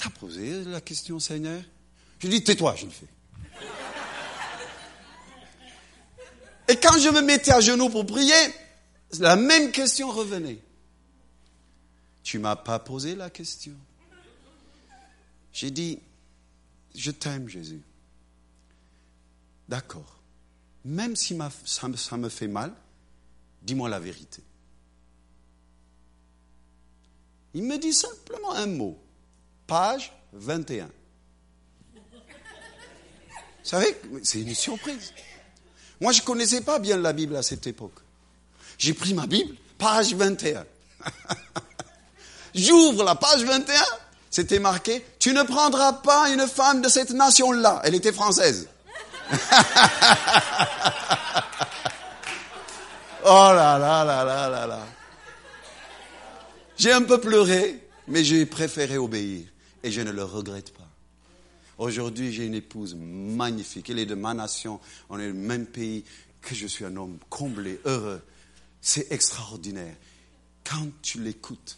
[0.00, 1.62] T'as posé la question, Seigneur?
[2.20, 3.06] Je dis, tais-toi, je le fais.
[6.68, 8.32] Et quand je me mettais à genoux pour prier,
[9.18, 10.58] la même question revenait.
[12.22, 13.74] Tu m'as pas posé la question.
[15.52, 15.98] J'ai dit,
[16.94, 17.82] je t'aime, Jésus.
[19.68, 20.22] D'accord.
[20.82, 21.36] Même si
[21.66, 22.72] ça me fait mal,
[23.60, 24.42] dis-moi la vérité.
[27.54, 28.98] Il me dit simplement un mot
[29.66, 30.88] page 21.
[31.94, 32.00] Vous
[33.62, 35.12] savez, c'est une surprise.
[36.00, 38.00] Moi, je ne connaissais pas bien la Bible à cette époque.
[38.78, 40.64] J'ai pris ma Bible, page 21.
[42.54, 43.74] J'ouvre la page 21,
[44.30, 47.82] c'était marqué, tu ne prendras pas une femme de cette nation-là.
[47.84, 48.68] Elle était française.
[53.24, 54.80] oh là là là là là là.
[56.80, 57.78] J'ai un peu pleuré,
[58.08, 59.44] mais j'ai préféré obéir
[59.82, 60.88] et je ne le regrette pas.
[61.76, 63.90] Aujourd'hui, j'ai une épouse magnifique.
[63.90, 64.80] Elle est de ma nation.
[65.10, 66.04] On est le même pays.
[66.40, 68.22] Que je suis un homme comblé, heureux.
[68.80, 69.94] C'est extraordinaire.
[70.64, 71.76] Quand tu l'écoutes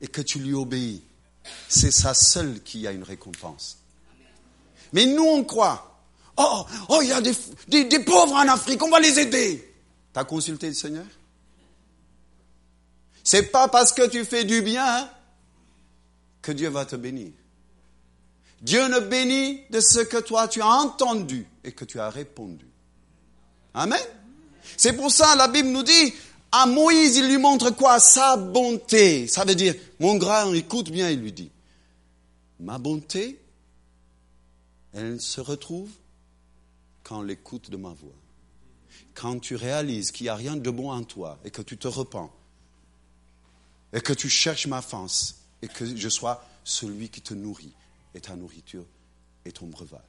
[0.00, 1.02] et que tu lui obéis,
[1.68, 3.78] c'est ça seule qui a une récompense.
[4.92, 6.00] Mais nous, on croit.
[6.36, 7.34] Oh, oh, il y a des,
[7.86, 9.74] des, pauvres en Afrique, on va les aider.
[10.14, 11.06] Tu as consulté le Seigneur?
[13.26, 15.10] C'est pas parce que tu fais du bien hein
[16.42, 17.32] que Dieu va te bénir.
[18.62, 22.68] Dieu ne bénit de ce que toi tu as entendu et que tu as répondu.
[23.74, 23.98] Amen.
[24.76, 26.14] C'est pour ça la Bible nous dit,
[26.52, 27.98] à Moïse, il lui montre quoi?
[27.98, 29.26] Sa bonté.
[29.26, 31.50] Ça veut dire, mon grand, écoute bien, il lui dit,
[32.60, 33.40] ma bonté,
[34.94, 35.90] elle se retrouve
[37.02, 38.14] quand l'écoute de ma voix.
[39.14, 41.88] Quand tu réalises qu'il n'y a rien de bon en toi et que tu te
[41.88, 42.30] repens
[43.96, 47.72] et que tu cherches ma face et que je sois celui qui te nourrit
[48.14, 48.84] et ta nourriture
[49.46, 50.02] et ton breuvage.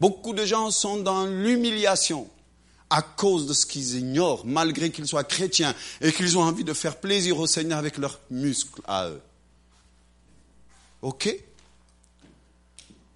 [0.00, 2.28] Beaucoup de gens sont dans l'humiliation
[2.90, 6.72] à cause de ce qu'ils ignorent, malgré qu'ils soient chrétiens et qu'ils ont envie de
[6.72, 9.22] faire plaisir au Seigneur avec leurs muscles à eux.
[11.02, 11.32] Ok?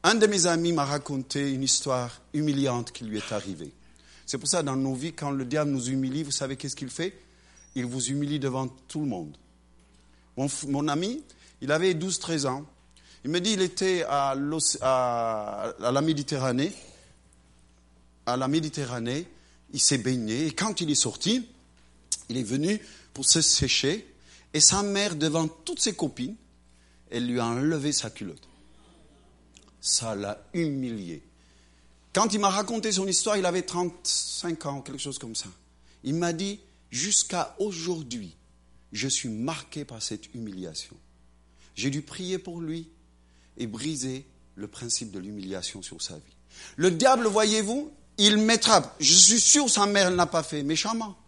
[0.04, 3.72] Un de mes amis m'a raconté une histoire humiliante qui lui est arrivée.
[4.26, 6.90] C'est pour ça, dans nos vies, quand le diable nous humilie, vous savez qu'est-ce qu'il
[6.90, 7.23] fait?
[7.74, 9.36] Il vous humilie devant tout le monde.
[10.36, 11.22] Mon, ami,
[11.60, 12.64] il avait 12-13 ans.
[13.24, 16.72] Il me dit il était à, la Méditerranée.
[18.26, 19.26] À la Méditerranée,
[19.72, 20.46] il s'est baigné.
[20.46, 21.48] Et quand il est sorti,
[22.28, 22.80] il est venu
[23.12, 24.06] pour se sécher.
[24.52, 26.36] Et sa mère, devant toutes ses copines,
[27.10, 28.48] elle lui a enlevé sa culotte.
[29.80, 31.22] Ça l'a humilié.
[32.12, 35.48] Quand il m'a raconté son histoire, il avait 35 ans, quelque chose comme ça.
[36.04, 36.60] Il m'a dit,
[36.94, 38.36] jusqu'à aujourd'hui,
[38.92, 40.96] je suis marqué par cette humiliation.
[41.74, 42.88] J'ai dû prier pour lui
[43.56, 44.24] et briser
[44.54, 46.36] le principe de l'humiliation sur sa vie.
[46.76, 51.18] Le diable, voyez-vous, il mettra, je suis sûr sa mère ne l'a pas fait méchamment.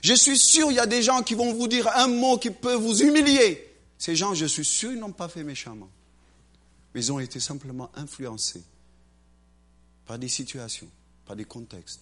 [0.00, 2.50] Je suis sûr, il y a des gens qui vont vous dire un mot qui
[2.50, 3.70] peut vous humilier.
[3.98, 5.90] Ces gens, je suis sûr, ils n'ont pas fait méchamment.
[6.94, 8.62] Mais ils ont été simplement influencés
[10.06, 10.88] par des situations,
[11.26, 12.00] par des contextes,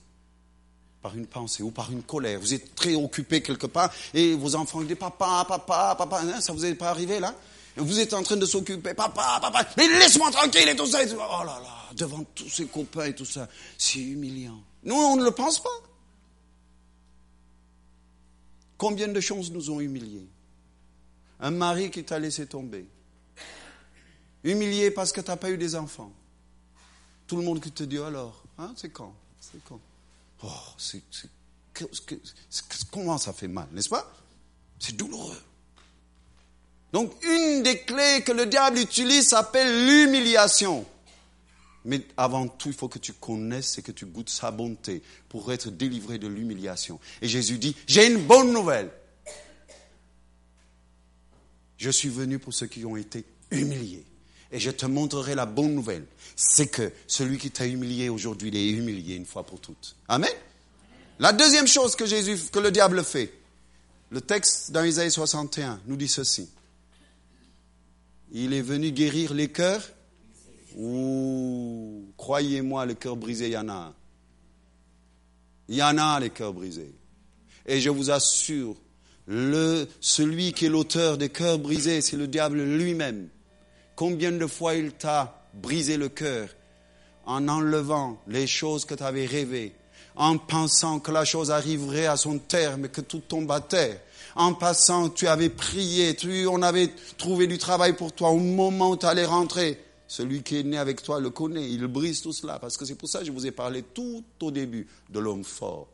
[1.07, 2.41] par une pensée ou par une colère.
[2.41, 6.53] Vous êtes très occupé quelque part et vos enfants disent papa, papa, papa, hein, ça
[6.53, 7.33] vous est pas arrivé là?
[7.77, 10.99] Vous êtes en train de s'occuper, papa, papa, mais laisse-moi tranquille et tout ça.
[11.05, 13.49] Oh là là, devant tous ses copains et tout ça,
[13.79, 14.61] c'est humiliant.
[14.83, 15.79] Nous, on ne le pense pas.
[18.77, 20.27] Combien de choses nous ont humiliés?
[21.39, 22.85] Un mari qui t'a laissé tomber.
[24.43, 26.11] Humilié parce que tu n'as pas eu des enfants.
[27.29, 29.15] Tout le monde qui te dit alors, hein, c'est quand?
[29.39, 29.79] C'est quand?
[30.43, 31.03] Oh, c'est,
[32.91, 34.13] comment ça fait mal, n'est-ce pas?
[34.79, 35.41] C'est douloureux.
[36.93, 40.87] Donc, une des clés que le diable utilise s'appelle l'humiliation.
[41.85, 45.53] Mais avant tout, il faut que tu connaisses et que tu goûtes sa bonté pour
[45.53, 46.99] être délivré de l'humiliation.
[47.23, 48.91] Et Jésus dit, j'ai une bonne nouvelle.
[51.77, 54.05] Je suis venu pour ceux qui ont été humiliés.
[54.53, 56.07] Et je te montrerai la bonne nouvelle.
[56.37, 59.97] C'est que celui qui t'a humilié aujourd'hui, il est humilié une fois pour toutes.
[60.09, 60.31] Amen.
[61.19, 63.33] La deuxième chose que le diable fait,
[64.11, 66.49] le texte dans Isaïe 61 nous dit ceci.
[68.33, 69.83] Il est venu guérir les cœurs
[70.77, 73.95] Ouh, croyez-moi, le cœur brisé, il y en a.
[75.69, 76.95] Il y en a les cœurs brisés.
[77.65, 78.77] Et je vous assure,
[80.01, 83.29] celui qui est l'auteur des cœurs brisés, c'est le diable lui-même.
[83.97, 86.49] Combien de fois il t'a brisé le cœur
[87.25, 89.75] en enlevant les choses que tu avais rêvées,
[90.15, 93.99] en pensant que la chose arriverait à son terme et que tout tombe à terre,
[94.37, 98.91] en passant, tu avais prié, tu, on avait trouvé du travail pour toi au moment
[98.91, 99.81] où tu allais rentrer.
[100.09, 102.59] Celui qui est né avec toi le connaît, il brise tout cela.
[102.59, 105.43] Parce que c'est pour ça que je vous ai parlé tout au début de l'homme
[105.43, 105.89] fort.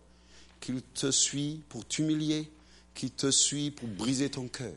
[0.61, 2.50] Qu'il te suit pour t'humilier,
[2.94, 4.74] qu'il te suit pour briser ton cœur.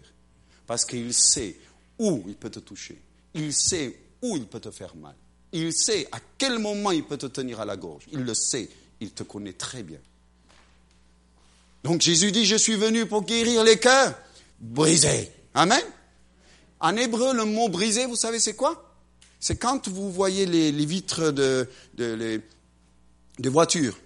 [0.68, 1.58] Parce qu'il sait
[1.98, 3.02] où il peut te toucher.
[3.36, 5.16] Il sait où il peut te faire mal.
[5.52, 8.06] Il sait à quel moment il peut te tenir à la gorge.
[8.12, 8.68] Il le sait.
[9.00, 10.00] Il te connaît très bien.
[11.84, 14.18] Donc Jésus dit, je suis venu pour guérir les cœurs
[14.60, 15.32] brisés.
[15.54, 15.84] Amen.
[16.80, 18.96] En hébreu, le mot brisé, vous savez c'est quoi?
[19.40, 21.70] C'est quand vous voyez les, vitres de,
[23.44, 23.98] voitures,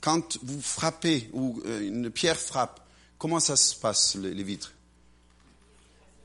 [0.00, 4.74] quand vous frappez ou euh, une pierre frappe, comment ça se passe, les, vitres?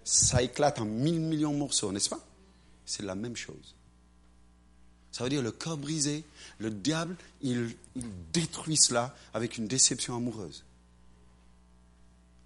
[0.03, 2.19] Ça éclate en mille millions de morceaux, n'est-ce pas?
[2.89, 3.75] C'est la même chose.
[5.11, 6.23] Ça veut dire le cœur brisé,
[6.57, 10.63] le diable, il, il, détruit cela avec une déception amoureuse.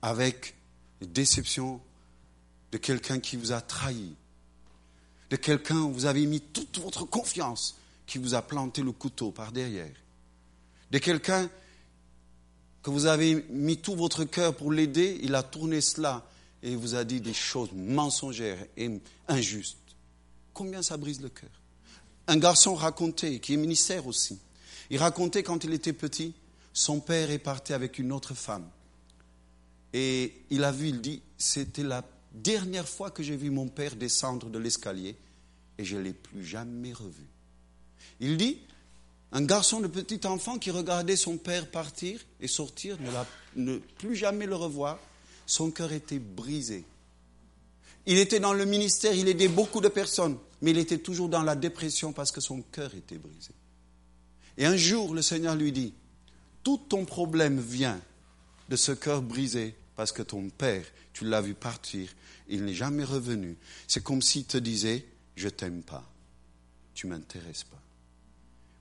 [0.02, 0.56] Avec
[1.00, 1.80] une déception
[2.74, 4.16] de quelqu'un qui vous a trahi,
[5.30, 9.32] de quelqu'un où vous avez mis toute votre confiance, qui vous a planté le couteau
[9.32, 9.96] par derrière,
[10.92, 11.50] de quelqu'un
[12.82, 16.28] que vous avez mis tout votre cœur pour l'aider, il a tourné cela
[16.62, 18.92] et vous a dit des choses mensongères et
[19.30, 19.78] injustes.
[20.54, 21.50] Combien ça brise le cœur
[22.28, 24.40] Un garçon racontait, qui est ministère aussi,
[24.90, 26.34] il racontait quand il était petit,
[26.74, 28.70] son père est parti avec une autre femme.
[29.94, 33.96] Et il a vu, il dit, c'était la dernière fois que j'ai vu mon père
[33.96, 35.16] descendre de l'escalier
[35.78, 37.26] et je ne l'ai plus jamais revu.
[38.20, 38.60] Il dit,
[39.32, 42.98] un garçon de petit enfant qui regardait son père partir et sortir,
[43.56, 45.00] ne, plus jamais le revoir,
[45.46, 46.86] son cœur était brisé.
[48.06, 51.44] Il était dans le ministère, il aidait beaucoup de personnes, mais il était toujours dans
[51.44, 53.52] la dépression parce que son cœur était brisé.
[54.58, 55.94] Et un jour, le Seigneur lui dit,
[56.64, 58.00] tout ton problème vient
[58.70, 62.10] de ce cœur brisé parce que ton père, tu l'as vu partir,
[62.50, 63.58] il n'est jamais revenu.
[63.88, 66.04] C'est comme s'il te disait, je t'aime pas,
[66.94, 67.82] tu m'intéresses pas.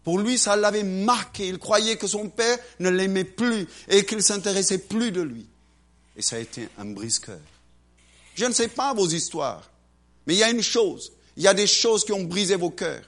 [0.05, 1.49] Pour lui, ça l'avait marqué.
[1.49, 5.47] Il croyait que son père ne l'aimait plus et qu'il s'intéressait plus de lui.
[6.17, 7.41] Et ça a été un brise-cœur.
[8.35, 9.71] Je ne sais pas vos histoires,
[10.27, 11.13] mais il y a une chose.
[11.37, 13.05] Il y a des choses qui ont brisé vos cœurs.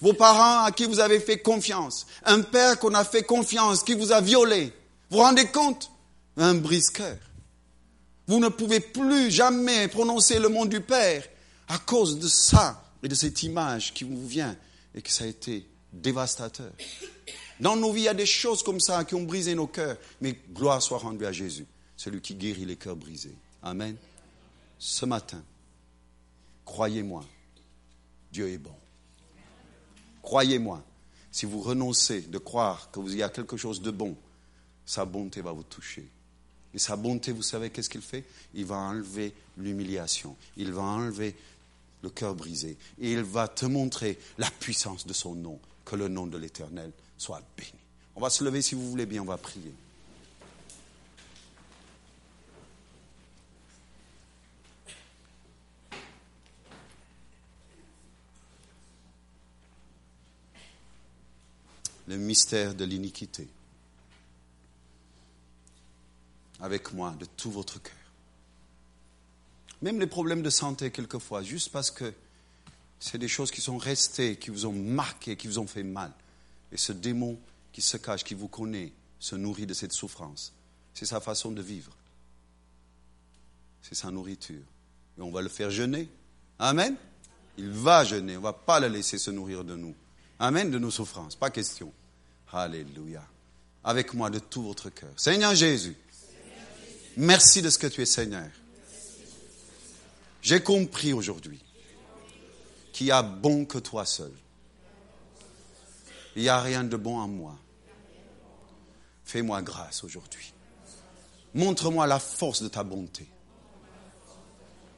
[0.00, 2.06] Vos parents à qui vous avez fait confiance.
[2.24, 4.72] Un père qu'on a fait confiance, qui vous a violé.
[5.10, 5.90] Vous vous rendez compte?
[6.36, 7.18] Un brise-cœur.
[8.26, 11.24] Vous ne pouvez plus jamais prononcer le nom du Père
[11.68, 14.56] à cause de ça et de cette image qui vous vient
[14.94, 16.72] et que ça a été dévastateur.
[17.60, 19.96] Dans nos vies, il y a des choses comme ça qui ont brisé nos cœurs,
[20.20, 23.36] mais gloire soit rendue à Jésus, celui qui guérit les cœurs brisés.
[23.62, 23.96] Amen.
[24.84, 25.40] Ce matin,
[26.64, 27.24] croyez-moi,
[28.32, 28.74] Dieu est bon.
[30.22, 30.82] Croyez-moi,
[31.30, 34.16] si vous renoncez de croire vous y a quelque chose de bon,
[34.84, 36.08] sa bonté va vous toucher.
[36.74, 38.24] Et sa bonté, vous savez qu'est-ce qu'il fait?
[38.54, 40.36] Il va enlever l'humiliation.
[40.56, 41.36] Il va enlever
[42.02, 42.76] le cœur brisé.
[43.00, 45.60] Et il va te montrer la puissance de son nom.
[45.84, 47.70] Que le nom de l'Éternel soit béni.
[48.16, 49.72] On va se lever si vous voulez bien, on va prier.
[62.12, 63.48] Le mystère de l'iniquité.
[66.60, 67.94] Avec moi de tout votre cœur.
[69.80, 72.12] Même les problèmes de santé, quelquefois, juste parce que
[73.00, 76.12] c'est des choses qui sont restées, qui vous ont marqué, qui vous ont fait mal.
[76.70, 77.38] Et ce démon
[77.72, 80.52] qui se cache, qui vous connaît, se nourrit de cette souffrance.
[80.92, 81.96] C'est sa façon de vivre.
[83.80, 84.66] C'est sa nourriture.
[85.16, 86.10] Et on va le faire jeûner.
[86.58, 86.94] Amen.
[87.56, 88.36] Il va jeûner.
[88.36, 89.94] On ne va pas le laisser se nourrir de nous.
[90.38, 91.36] Amen, de nos souffrances.
[91.36, 91.90] Pas question.
[92.52, 93.22] Alléluia.
[93.84, 95.10] Avec moi de tout votre cœur.
[95.16, 95.96] Seigneur Jésus,
[97.16, 98.48] merci de ce que tu es Seigneur.
[100.42, 101.60] J'ai compris aujourd'hui
[102.92, 104.32] qu'il n'y a bon que toi seul.
[106.36, 107.56] Il n'y a rien de bon en moi.
[109.24, 110.52] Fais-moi grâce aujourd'hui.
[111.54, 113.26] Montre-moi la force de ta bonté.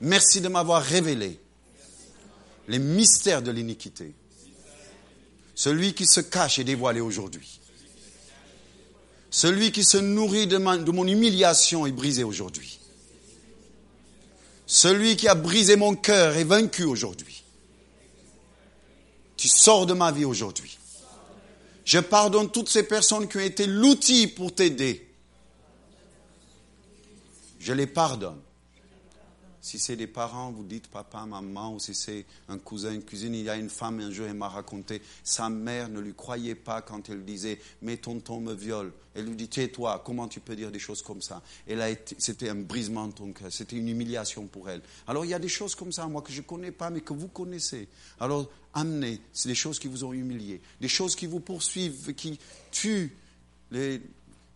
[0.00, 1.40] Merci de m'avoir révélé
[2.68, 4.14] les mystères de l'iniquité.
[5.54, 7.60] Celui qui se cache est dévoilé aujourd'hui.
[9.30, 12.78] Celui qui se nourrit de, mon humiliation est brisé aujourd'hui.
[14.66, 17.42] Celui qui a brisé mon cœur est vaincu aujourd'hui.
[19.36, 20.78] Tu sors de ma vie aujourd'hui.
[21.84, 25.12] Je pardonne toutes ces personnes qui ont été l'outil pour t'aider.
[27.58, 28.40] Je les pardonne.
[29.64, 33.34] Si c'est des parents, vous dites papa, maman, ou si c'est un cousin, une cousine,
[33.34, 36.54] il y a une femme, un jour, elle m'a raconté, sa mère ne lui croyait
[36.54, 38.92] pas quand elle disait, mais tonton me viole.
[39.14, 41.42] Elle lui dit, tais-toi, comment tu peux dire des choses comme ça?
[42.18, 44.82] C'était un brisement de ton cœur, c'était une humiliation pour elle.
[45.06, 47.00] Alors il y a des choses comme ça, moi, que je ne connais pas, mais
[47.00, 47.88] que vous connaissez.
[48.20, 52.38] Alors amenez, c'est des choses qui vous ont humilié, des choses qui vous poursuivent, qui
[52.70, 53.16] tuent
[53.70, 54.02] les,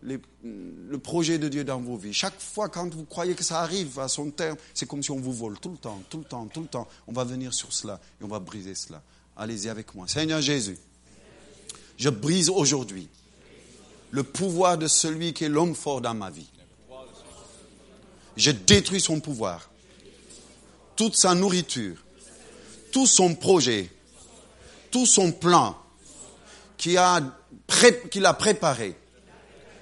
[0.01, 2.13] le projet de Dieu dans vos vies.
[2.13, 5.19] Chaque fois quand vous croyez que ça arrive à son terme, c'est comme si on
[5.19, 6.87] vous vole tout le temps, tout le temps, tout le temps.
[7.07, 9.01] On va venir sur cela et on va briser cela.
[9.35, 10.07] Allez-y avec moi.
[10.07, 10.77] Seigneur Jésus,
[11.97, 13.09] je brise aujourd'hui
[14.11, 16.49] le pouvoir de celui qui est l'homme fort dans ma vie.
[18.37, 19.69] Je détruis son pouvoir,
[20.95, 21.97] toute sa nourriture,
[22.91, 23.91] tout son projet,
[24.91, 25.77] tout son plan
[26.77, 28.95] qu'il a, a préparé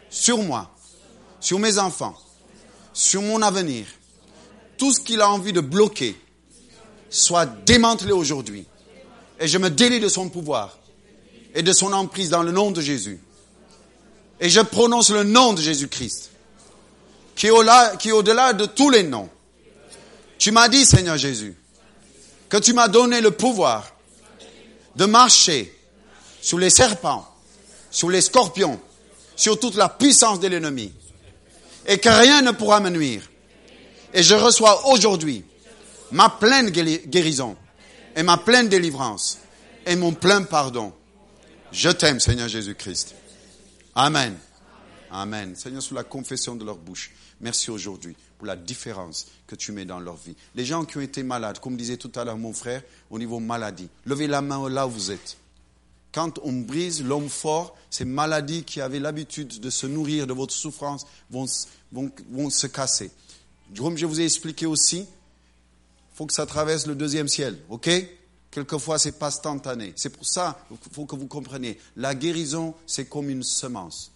[0.09, 0.69] sur moi,
[1.39, 2.17] sur mes enfants,
[2.93, 3.85] sur mon avenir,
[4.77, 6.15] tout ce qu'il a envie de bloquer,
[7.09, 8.65] soit démantelé aujourd'hui.
[9.39, 10.77] Et je me délie de son pouvoir
[11.53, 13.19] et de son emprise dans le nom de Jésus.
[14.39, 16.31] Et je prononce le nom de Jésus-Christ,
[17.35, 19.29] qui est au-delà de tous les noms.
[20.37, 21.55] Tu m'as dit, Seigneur Jésus,
[22.49, 23.91] que tu m'as donné le pouvoir
[24.95, 25.73] de marcher
[26.41, 27.27] sur les serpents,
[27.89, 28.79] sur les scorpions,
[29.37, 30.91] sur toute la puissance de l'ennemi
[31.85, 33.21] et que rien ne pourra me nuire.
[34.13, 35.45] Et je reçois aujourd'hui
[36.11, 37.55] ma pleine guérison
[38.15, 39.37] et ma pleine délivrance
[39.85, 40.91] et mon plein pardon.
[41.71, 43.15] Je t'aime, Seigneur Jésus-Christ.
[43.95, 44.35] Amen.
[45.11, 45.55] Amen.
[45.55, 49.85] Seigneur, sous la confession de leur bouche, merci aujourd'hui pour la différence que tu mets
[49.85, 50.35] dans leur vie.
[50.55, 53.39] Les gens qui ont été malades, comme disait tout à l'heure mon frère, au niveau
[53.39, 55.37] maladie, levez la main là où vous êtes.
[56.13, 60.53] Quand on brise l'homme fort, ces maladies qui avaient l'habitude de se nourrir de votre
[60.53, 61.45] souffrance vont,
[61.91, 63.11] vont, se casser.
[63.75, 67.89] Comme je vous ai expliqué aussi, il faut que ça traverse le deuxième ciel, ok?
[68.49, 69.93] Quelquefois, c'est pas instantané.
[69.95, 71.77] C'est pour ça qu'il faut que vous compreniez.
[71.95, 74.11] La guérison, c'est comme une semence.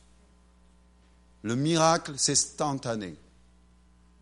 [1.43, 3.15] Le miracle, c'est instantané.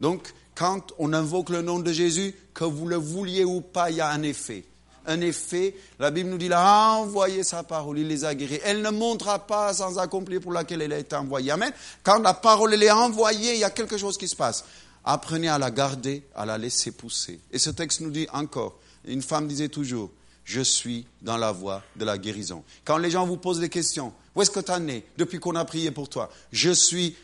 [0.01, 3.97] Donc, quand on invoque le nom de Jésus, que vous le vouliez ou pas, il
[3.97, 4.65] y a un effet
[5.06, 5.76] un effet.
[6.00, 8.60] La Bible nous dit, il a envoyé sa parole, il les a guéris.
[8.64, 11.52] Elle ne montera pas sans accomplir pour laquelle elle a été envoyée.
[11.52, 11.72] Amen.
[12.04, 14.66] Quand la parole est envoyée, il y a quelque chose qui se passe.
[15.04, 17.39] Apprenez à la garder, à la laisser pousser.
[17.52, 20.12] Et ce texte nous dit encore, une femme disait toujours,
[20.43, 22.64] je suis dans la voie de la guérison.
[22.84, 25.56] Quand les gens vous posent des questions, où est-ce que tu en es depuis qu'on
[25.56, 26.30] a prié pour toi?
[26.52, 27.16] Je suis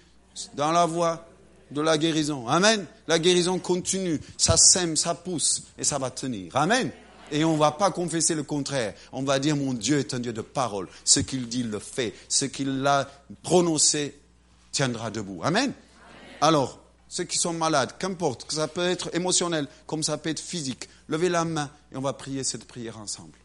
[0.53, 1.26] dans la voie
[1.71, 2.47] de la guérison.
[2.47, 2.86] Amen.
[3.07, 6.55] La guérison continue, ça sème, ça pousse et ça va tenir.
[6.55, 6.91] Amen.
[7.32, 8.93] Et on ne va pas confesser le contraire.
[9.11, 10.88] On va dire mon Dieu est un Dieu de parole.
[11.03, 12.13] Ce qu'il dit, il le fait.
[12.30, 13.09] Ce qu'il a
[13.41, 14.19] prononcé
[14.71, 15.41] tiendra debout.
[15.43, 15.73] Amen.
[16.41, 20.39] Alors, ceux qui sont malades, qu'importe, que ça peut être émotionnel comme ça peut être
[20.39, 23.38] physique, levez la main et on va prier cette prière ensemble.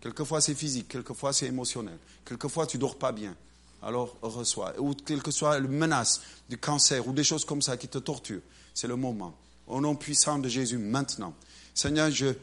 [0.00, 3.34] Quelquefois c'est physique, quelquefois c'est émotionnel, quelquefois tu dors pas bien.
[3.82, 4.72] alors reçois.
[4.78, 7.98] Ou quelle que soit la menace du cancer ou des choses comme ça qui te
[7.98, 9.34] torturent, c'est le moment.
[9.66, 11.34] Au nom puissant de Jésus, maintenant.
[11.74, 12.34] Seigneur, je,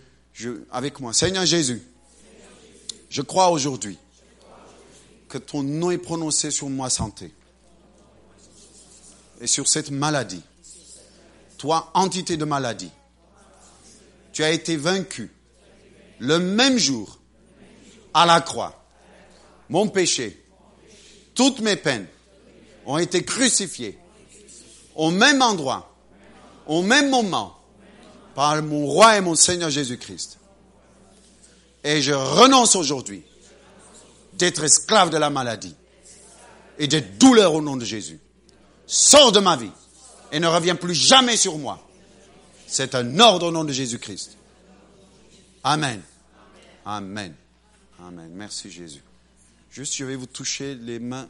[0.72, 1.14] avec moi.
[1.14, 1.82] Seigneur Jésus,
[3.10, 3.98] je crois aujourd'hui
[5.30, 7.34] que ton nom est prononcé sur ma santé
[9.42, 10.44] et sur cette maladie.
[11.58, 12.92] Toi, entité de maladie,
[14.32, 15.32] tu as été vaincu
[16.20, 17.20] le même jour
[18.14, 18.86] à la croix.
[19.70, 20.44] Mon péché,
[21.34, 22.08] toutes mes peines
[22.86, 23.98] ont été crucifiées
[24.96, 25.94] au même endroit,
[26.66, 27.57] au même moment,
[28.38, 30.38] par mon roi et mon Seigneur Jésus-Christ.
[31.84, 33.24] Et je renonce aujourd'hui
[34.34, 35.76] d'être esclave de la maladie
[36.78, 38.20] et des douleurs au nom de Jésus.
[38.86, 39.72] Sors de ma vie
[40.32, 41.84] et ne reviens plus jamais sur moi.
[42.68, 44.38] C'est un ordre au nom de Jésus-Christ.
[45.64, 46.00] Amen.
[46.86, 47.34] Amen.
[48.00, 48.30] Amen.
[48.36, 49.02] Merci Jésus.
[49.72, 51.28] Juste, je vais vous toucher les mains.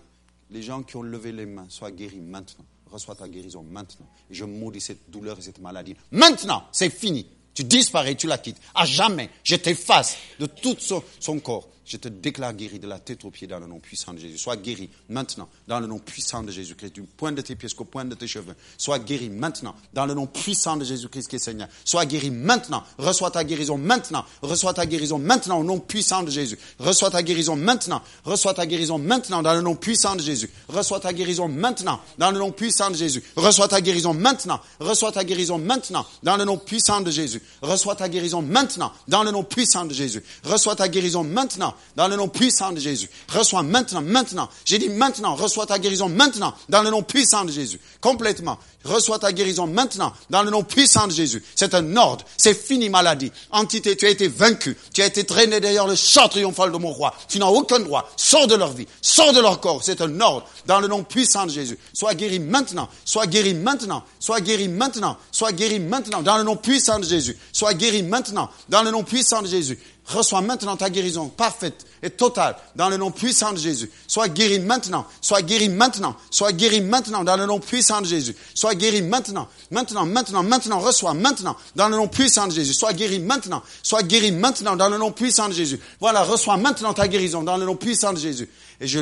[0.52, 2.66] Les gens qui ont levé les mains, soient guéris maintenant.
[2.92, 4.08] Reçois ta guérison maintenant.
[4.30, 5.96] Et je maudis cette douleur et cette maladie.
[6.12, 7.28] Maintenant, c'est fini.
[7.54, 8.62] Tu disparais, tu la quittes.
[8.76, 10.78] À jamais, je t'efface de tout
[11.20, 14.14] son corps je te déclare guéri de la tête aux pieds dans le nom puissant
[14.14, 14.38] de Jésus.
[14.38, 17.86] Sois guéri maintenant dans le nom puissant de Jésus-Christ, du point de tes pieds jusqu'au
[17.86, 18.56] point de tes cheveux.
[18.78, 21.70] Sois guéri maintenant dans le nom puissant de Jésus-Christ qui est Seigneur.
[21.86, 22.84] Sois guéri maintenant.
[22.98, 24.26] Reçois ta guérison maintenant.
[24.42, 26.60] Reçois ta guérison maintenant au nom puissant de Jésus.
[26.78, 28.02] Reçois ta guérison maintenant.
[28.26, 30.50] Reçois ta guérison maintenant dans le nom puissant de Jésus.
[30.68, 33.24] Reçois ta guérison maintenant dans le nom puissant de Jésus.
[33.38, 34.60] Reçois ta guérison maintenant.
[34.82, 37.42] Reçois ta guérison maintenant dans le nom puissant de Jésus.
[37.62, 40.22] Reçois ta guérison maintenant dans le nom puissant de Jésus.
[40.44, 43.10] Reçois ta guérison maintenant dans le nom puissant de Jésus.
[43.30, 44.50] Reçois maintenant, maintenant.
[44.66, 47.80] J'ai dit maintenant, reçois ta guérison maintenant, dans le nom puissant de Jésus.
[48.02, 48.58] Complètement.
[48.84, 51.44] Reçois ta guérison maintenant, dans le nom puissant de Jésus.
[51.56, 52.24] C'est un ordre.
[52.38, 53.32] C'est fini, maladie.
[53.52, 54.78] Entité, tu as été vaincu.
[54.94, 57.14] Tu as été traîné derrière le char triomphal de mon roi.
[57.28, 58.10] Tu n'as aucun droit.
[58.16, 58.88] Sors de leur vie.
[59.02, 59.84] Sors de leur corps.
[59.84, 61.78] C'est un ordre, dans le nom puissant de Jésus.
[61.94, 62.88] Sois guéri maintenant.
[63.04, 64.04] Sois guéri maintenant.
[64.20, 65.18] Sois guéri maintenant.
[65.32, 67.38] Sois guéri maintenant, dans le nom puissant de Jésus.
[67.52, 69.80] Sois guéri maintenant, dans le nom puissant de Jésus.
[70.08, 73.92] Reçois maintenant ta guérison parfaite et totale dans le nom puissant de Jésus.
[74.08, 75.06] Sois guéri maintenant.
[75.20, 76.16] Sois guéri maintenant.
[76.32, 78.34] Sois guéri maintenant dans le nom puissant de Jésus.
[78.54, 79.50] Sois guéri maintenant.
[79.70, 80.80] Maintenant, maintenant, maintenant.
[80.80, 82.74] Reçois maintenant dans le nom puissant de Jésus.
[82.74, 83.62] Sois guéri maintenant.
[83.84, 85.80] Sois guéri maintenant dans le nom puissant de Jésus.
[86.00, 88.48] Voilà, reçois maintenant ta guérison dans le nom puissant de Jésus.
[88.80, 89.00] Et je,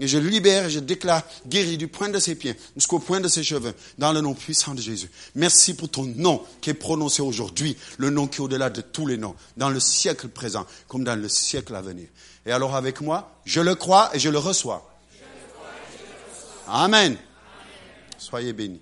[0.00, 3.42] je libère et je déclare guéri du point de ses pieds jusqu'au point de ses
[3.42, 5.10] cheveux dans le nom puissant de Jésus.
[5.34, 9.06] Merci pour ton nom qui est prononcé aujourd'hui, le nom qui est au-delà de tous
[9.06, 12.08] les noms, dans le siècle présent comme dans le siècle à venir.
[12.46, 14.88] Et alors avec moi, je le crois et je le reçois.
[16.66, 17.16] Amen.
[18.18, 18.80] Soyez bénis.